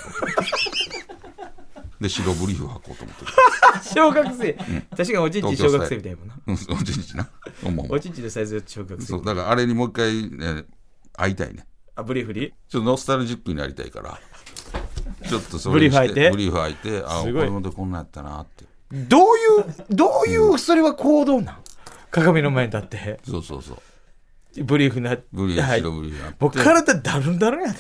[2.00, 3.32] で白ブリーフ履こうと思ってる。
[3.82, 6.36] 小学生、確かにおちんち小学生みたいもんな。
[6.46, 6.54] うん。
[6.54, 7.28] おちんちな
[7.90, 9.26] おちんちのサイズ小学生そう。
[9.26, 10.66] だからあれにもう一回ね
[11.14, 11.66] 会いたいね。
[11.96, 14.20] あブリーフリちょっとノスタルジックになりたいから。
[15.28, 16.30] ちょっとそブリーフ履いて？
[16.30, 17.42] ブリーフ履いてあすごい。
[17.42, 19.26] これまでこんなんやったなってどうい
[19.62, 21.58] うどういうそれは行動なん？
[22.12, 23.20] 鏡の前に立って。
[23.30, 23.78] そうそうそう。
[24.64, 25.80] ブリーフなブリーフはい。
[25.82, 26.36] 白ブリーフやって。
[26.40, 27.74] 僕体だるんだるんや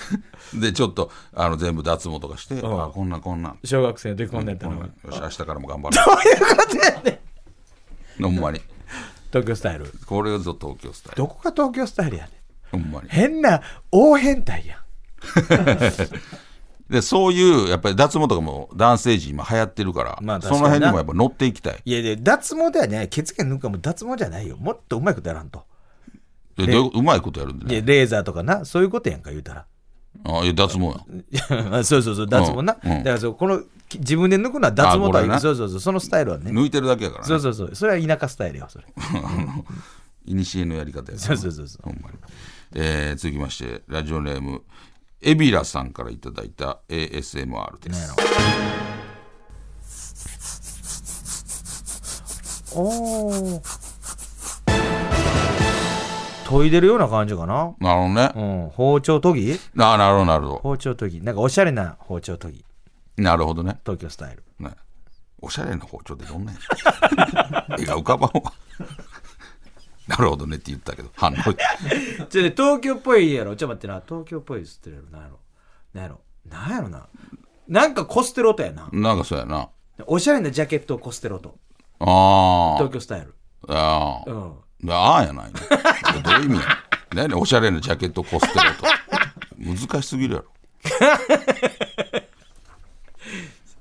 [0.53, 2.57] ででちょっとあの全部脱毛とかして、ん。
[2.59, 3.59] あこんなんこんなん。
[3.63, 4.75] 小学生の時こんなんやったの。
[4.75, 7.21] なんよし明日からも頑張る どういうことやね
[8.19, 8.23] ん。
[8.23, 8.61] ほんまに。
[9.31, 9.91] 東京スタイル。
[10.05, 11.17] これぞ東京スタイル。
[11.17, 12.31] どこが東京スタイルやね
[12.77, 12.81] ん。
[12.83, 13.09] ほんまに。
[13.09, 14.79] 変な大変態やん
[16.89, 21.81] でそういうやっぱり脱毛とかも男性陣今流行ってるから、まあ確その辺にもやっぱ乗っていきたい。
[21.83, 24.57] いやいや脱毛ではね血毛抜くかも脱毛じゃないよ。
[24.57, 25.63] もっとうまいことやらんと。
[26.55, 28.63] でどううまいことやるんででねレーザーとかな。
[28.63, 29.65] そういうことやんか言うたら。
[30.23, 30.95] あいや脱毛
[31.31, 32.91] や そうそうそう脱毛な、うん。
[32.91, 36.51] うんだからそうこのき自分で抜くのは脱毛とはそうそうそうそのスタイルはね。
[36.51, 37.27] 抜いてるだけやからね。
[37.27, 37.75] そうそうそう。
[37.75, 38.85] それは田舎スタイルよそれ。
[40.25, 41.19] いにしえのやり方やから。
[41.19, 41.83] そうそうそうそう。
[41.83, 42.17] ほんまに、
[42.75, 44.63] えー続きましてラジオネーム
[45.21, 48.15] エビラさんからいただいた ASMR です。
[52.75, 53.61] おお
[56.49, 57.73] 研いでるような感じかな？
[57.79, 58.69] なるほどね、うん。
[58.69, 59.59] 包丁研ぎ？
[59.79, 61.21] あなるほどなるほ包丁研ぎ。
[61.21, 62.63] なんかおしゃれな包丁研ぎ。
[63.17, 63.79] どなるほどね。
[63.83, 64.43] 東京スタイル。
[64.59, 64.71] ね。
[65.41, 66.61] おしゃれな包丁ってどんなんや
[67.79, 68.53] 絵が浮かばんわ
[70.07, 71.09] なるほどねって言ったけど。
[71.15, 71.35] 反応。
[71.35, 73.55] ちょね東京っぽいやろ。
[73.55, 74.01] ちょっと待ってな。
[74.07, 75.09] 東京っぽいっつってるやろ。
[75.11, 75.39] なんやろ。
[75.91, 76.67] なんやろな。
[76.67, 77.07] んやろな
[77.67, 78.89] なんかコステロとやな。
[78.91, 79.69] なんかそうやな。
[80.05, 81.57] おしゃれなジャケットをコステロと
[81.99, 83.33] あ東京スタイル。
[83.67, 84.33] あああう
[84.85, 84.91] ん。
[84.91, 85.59] ああやないの。
[86.21, 86.61] どういう意味や。
[87.13, 87.33] 何？
[87.33, 88.85] おしゃれなジャケットコステロと
[89.57, 90.45] 難しすぎるやろ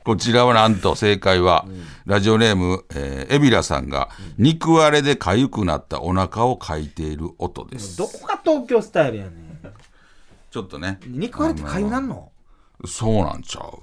[0.07, 1.67] こちらはなんと正解は、
[2.05, 9.35] ラジオネーム、えー、エビラさんが肉割れで痒くなったお腹をかいている音です、どこが東京スタイルやねん。
[10.49, 11.01] ちょっとね。
[11.09, 12.31] 肉割れってかゆなんの？
[12.87, 13.81] そうなんちゃう。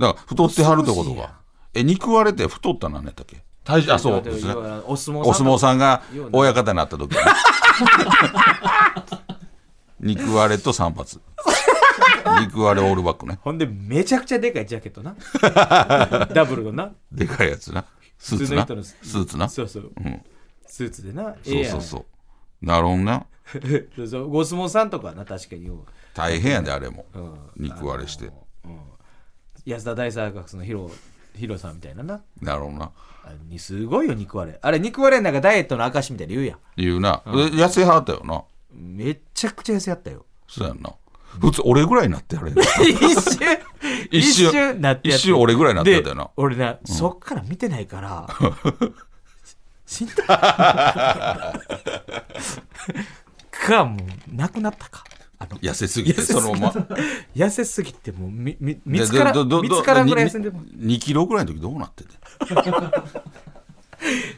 [0.00, 1.34] だから太ってはるってことか。
[1.74, 3.44] え肉割れって太ったなんやったっけ？
[3.62, 4.52] 体重あそうですね。
[4.84, 6.02] お相撲さんが
[6.32, 7.20] 親方になった時ね。
[10.00, 11.06] 肉割れと散髪
[12.40, 13.38] 肉割れオールバックね。
[13.42, 15.16] ほんでめちゃくちゃでかいジャケットな。
[16.34, 16.92] ダブルのな。
[17.10, 17.84] でかいやつな。
[18.18, 18.62] スーツな。
[18.62, 18.82] 普通の人の。
[18.82, 19.48] スーツな。
[19.48, 20.22] そそうそう、ん。
[20.66, 21.30] スーツでな。
[21.30, 21.82] うそうう。
[21.82, 23.26] そうなるほどな。
[23.96, 24.28] そうそう。
[24.28, 27.06] ご相撲さんとかはな確かによ大変やであれも。
[27.14, 28.30] う、うん、肉割れして。
[29.64, 30.90] 安田大サーカスのヒロ
[31.34, 32.22] ヒロさんみたいなな。
[32.40, 32.92] なるほどな。
[33.48, 34.58] にすごいよ肉割れ。
[34.60, 36.58] あれ肉割れなんかダイエットの証みたいに言うやん。
[36.76, 38.42] 言うな、で痩せはったよな。
[38.72, 40.26] めっちゃくちゃ痩せやったよ。
[40.48, 40.92] そうやんな
[41.40, 42.50] 普通俺ぐらいになってやれ。
[42.52, 42.54] ん
[44.10, 44.48] 一瞬。
[44.48, 46.24] 一瞬なって一瞬俺ぐらいになってやったよな。
[46.24, 48.26] で俺な、そっから見てないから。
[49.86, 51.52] 死んだ。
[53.50, 53.96] かも
[54.32, 55.04] うなくなったか。
[55.38, 56.86] あの痩せすぎてそのまま。
[57.34, 62.10] 痩せすぎてもうみみ見つから見つからんぐらい痩せんでも2キロぐらいの時どうなってて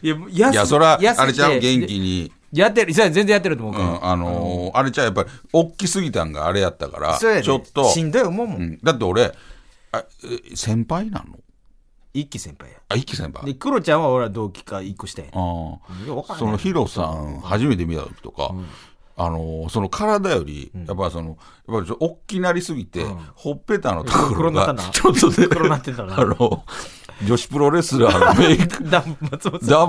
[0.03, 0.17] いや
[0.51, 1.59] いやそあれちゃう？
[1.61, 3.79] 元気にやってる全然やってると思うか。
[3.81, 8.79] ら、うん、あのーあれちゃうやっぱり大きすぎたんがあれやったからそうやでちょっと、しんどい思うもん、うん。
[8.83, 9.33] だって俺
[9.93, 11.39] あえ先輩なの？
[12.13, 12.79] 一期先輩や。
[12.89, 13.45] あ一期先輩。
[13.45, 18.55] でクロちゃんは俺は同期か一個下やねあいやわからんあそのヒロさん初めて見た時とか、
[19.17, 21.37] あのーその体より、やっぱりそのやっ
[21.67, 24.83] ぱりちょ大きなりすぎて、ほっぺたのところが黒なったな。
[24.91, 26.21] ちょっとね黒なってたな。
[26.21, 26.65] あの
[27.23, 28.83] 女子プロレスラーの メイク。
[28.89, 29.35] ダンプ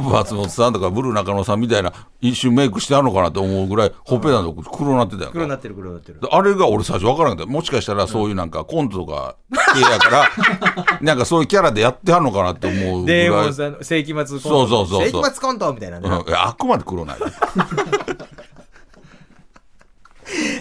[0.10, 0.74] 松本さん。
[0.74, 5.32] とかブルー中野さんみたいな一瞬メイクしてあるのかなと思うぐらいほっぺたのとこ黒なってたやんか。
[5.34, 6.20] 黒なってる黒なってる。
[6.30, 7.52] あれが俺最初分からなかった。
[7.52, 9.36] もしかしたらそういうなんかコントとか
[9.74, 10.30] 系やから
[11.02, 13.20] なんかそういうキャラでやってはんのかなって思うぐらい。
[13.24, 14.40] デーモンさ世紀末コント。
[14.40, 15.24] そうそうそうそう。
[15.24, 16.36] 世紀末コントみたいなね、うん。
[16.36, 17.18] あくまで黒ない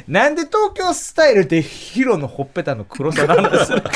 [0.08, 3.90] なんで東京スタイルでヒロのほっぺたの黒さの話するか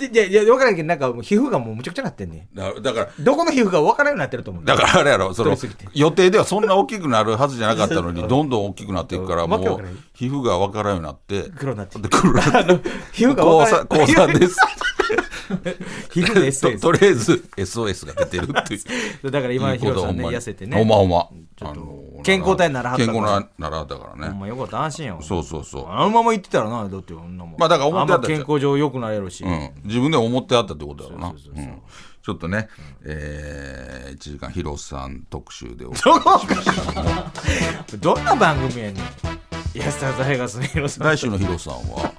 [0.00, 5.98] いやいや分からんけどなんか皮膚がもうむちゃくちゃなってんねだだからどこの皮膚が分からんようになってると思うんだからあれやろその太りすぎて。
[5.98, 9.50] 予定ではそんな大きくなるはずじゃなかったのにどんどん大きくなっていくからうん。
[9.50, 11.98] もうわけわからん皮膚が分からんようになって黒になって。
[12.00, 13.86] で黒なって皮膚が高分からん。
[13.86, 14.56] 三高三です
[16.10, 18.80] 皮膚で SS と とりあえず SOS が出てるってい
[19.22, 19.30] う。
[19.30, 20.76] だから今ヒロさんね痩せてね。
[20.76, 21.28] ほんまほんま。
[21.60, 23.18] あの健康体にならはったから。
[23.18, 24.82] 健康なならはったからほねんまよかった。
[24.82, 25.86] 安心よそうそうそう。
[25.90, 27.52] あのまま言ってたらなだってこんなも。
[27.52, 31.34] んまあだから思ってあはった健康上良くなれるし、うん、自分で思ってあったってことだろうな
[32.24, 32.68] ちょっとね、
[33.04, 36.40] えー、1時間ヒロさん特集でおどこ
[38.00, 38.96] どんな番組やねん。
[39.74, 42.14] 安田大学のヒロさん来週のヒロさんは？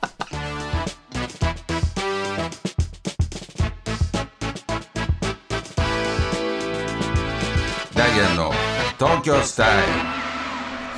[8.16, 8.52] ダイアンの
[8.98, 9.84] 東京スタイ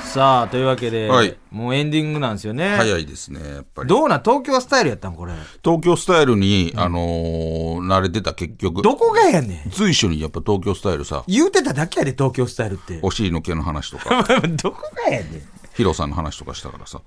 [0.02, 1.36] さあというわけで、はい。
[1.50, 2.70] もうエンディングなんですよね。
[2.70, 3.88] ル早いですねやっぱり。
[3.88, 5.32] どうなん東京スタイルやったんこれ？
[5.64, 8.82] 東京スタイルに、あのー慣れてた結局。
[8.82, 9.70] どこがやねん。
[9.70, 11.24] 随所にやっぱ東京スタイルさ。
[11.26, 13.00] 言うてただけやで東京スタイルって。
[13.02, 14.22] お尻の毛の話とか。
[14.62, 17.00] どこがやねんヒロさんの話とかしたからさ。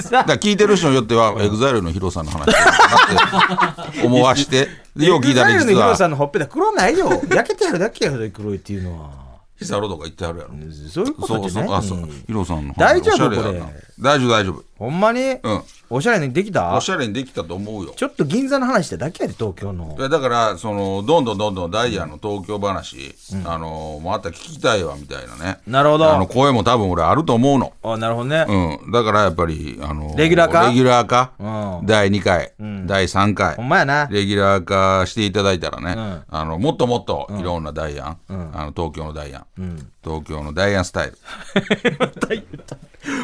[0.00, 7.10] さ だから聞いてる人によっては、エグザイルのヒロさんの話だなって思わして、 でよう聞いたらエグザイルの実は、ヒロさんのほっぺた黒ないよ。
[7.28, 9.10] 焼けてやるだけやろ黒いっていうのは。
[9.58, 10.52] ヒサロとか言ってはるやろ。
[10.90, 12.08] そういうこそうそう、とじゃないあ、そう。
[12.26, 13.62] ヒロさんの話大丈夫これ。
[14.00, 14.64] 大丈夫、大丈夫。
[14.78, 15.62] ほんまに、うん。
[15.94, 16.74] おしゃれにできた？
[16.76, 17.92] おしゃれにできたと思うよ。
[17.96, 19.94] ちょっと銀座の話しただけやで東京の。
[19.96, 23.14] いやだから、その、どんどんどんどんダイヤの東京話、
[23.44, 25.58] あの、また聞きたいわ、みたいなね。
[25.68, 26.12] なるほど。
[26.12, 27.72] あの、声も多分俺あると思うの。
[27.84, 28.44] あなるほどね、
[28.84, 28.90] うん。
[28.90, 30.66] だからやっぱり、あの、レギュラー化？
[30.66, 31.30] レギュラー化？
[31.38, 31.86] うん。
[31.86, 32.52] 第2回、
[32.86, 33.54] 第3回。
[33.54, 33.62] ほ。
[33.62, 34.08] んまやな。
[34.10, 36.24] レギュラー化していただいたらね、ん。
[36.28, 41.18] あのもっともっといろんなダイアン、あの東京のダイアン、東京のダイアンスタイル。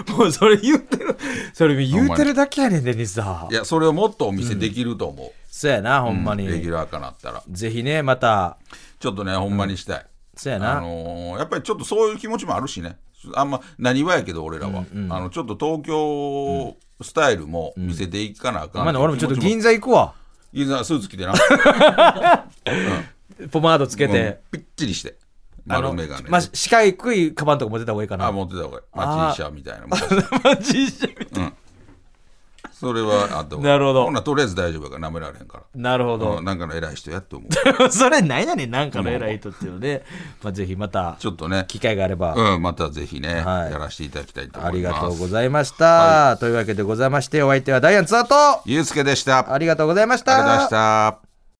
[0.16, 1.16] もうそれ言うてる。
[1.52, 7.42] それ言うてるだけやねんでにさいやそれをもっとお見せできると思う、そうやなほんまに、レギュラー化なったら。
[7.48, 8.56] ぜひねまた。
[8.98, 10.06] ちょっとねほんまにしたい、
[10.36, 12.98] そうやな、あのーやっぱりちょっとそういう気持ちもあるしね。
[13.34, 20.14] あんま何はやけど俺らは、あのちょっと東京スタイルも見せていかなあかん、まあ、俺もちょっと銀座行くわ。
[20.52, 21.34] 銀座スーツ着てな。
[23.50, 24.60] ポマードつけて、うん。
[24.60, 25.16] ぴっちりして
[25.66, 26.30] 丸眼鏡で。
[26.30, 28.26] まあ、四角いカバンとか持ってた方がいいかな。
[28.26, 28.84] あ持ってた方がいい。
[28.94, 30.10] マジ医者みたいな昔
[30.44, 31.52] マジで
[32.72, 34.04] それはあった方がいいなるほど。
[34.06, 35.64] ほなとりあえず大丈夫やから舐められへんから。
[35.74, 36.38] なるほど。
[36.38, 36.44] うん。
[36.46, 37.90] なんかの偉い人やって思う。
[37.92, 40.02] それ何やねん、なんかの偉い人っていうので、
[40.42, 41.66] まあ、ぜひまた、ちょっとね。
[41.68, 43.72] 機会があれば、うんまたぜひね、はい。
[43.72, 44.94] やらせていただきたいと思ありいます。
[44.94, 46.38] がとうございました。
[46.38, 49.40] というわけでございまして、お相手はダイアンツアーと、ゆうすけでした。
[49.40, 50.38] ありありがとうございました。
[50.38, 51.29] がとうございました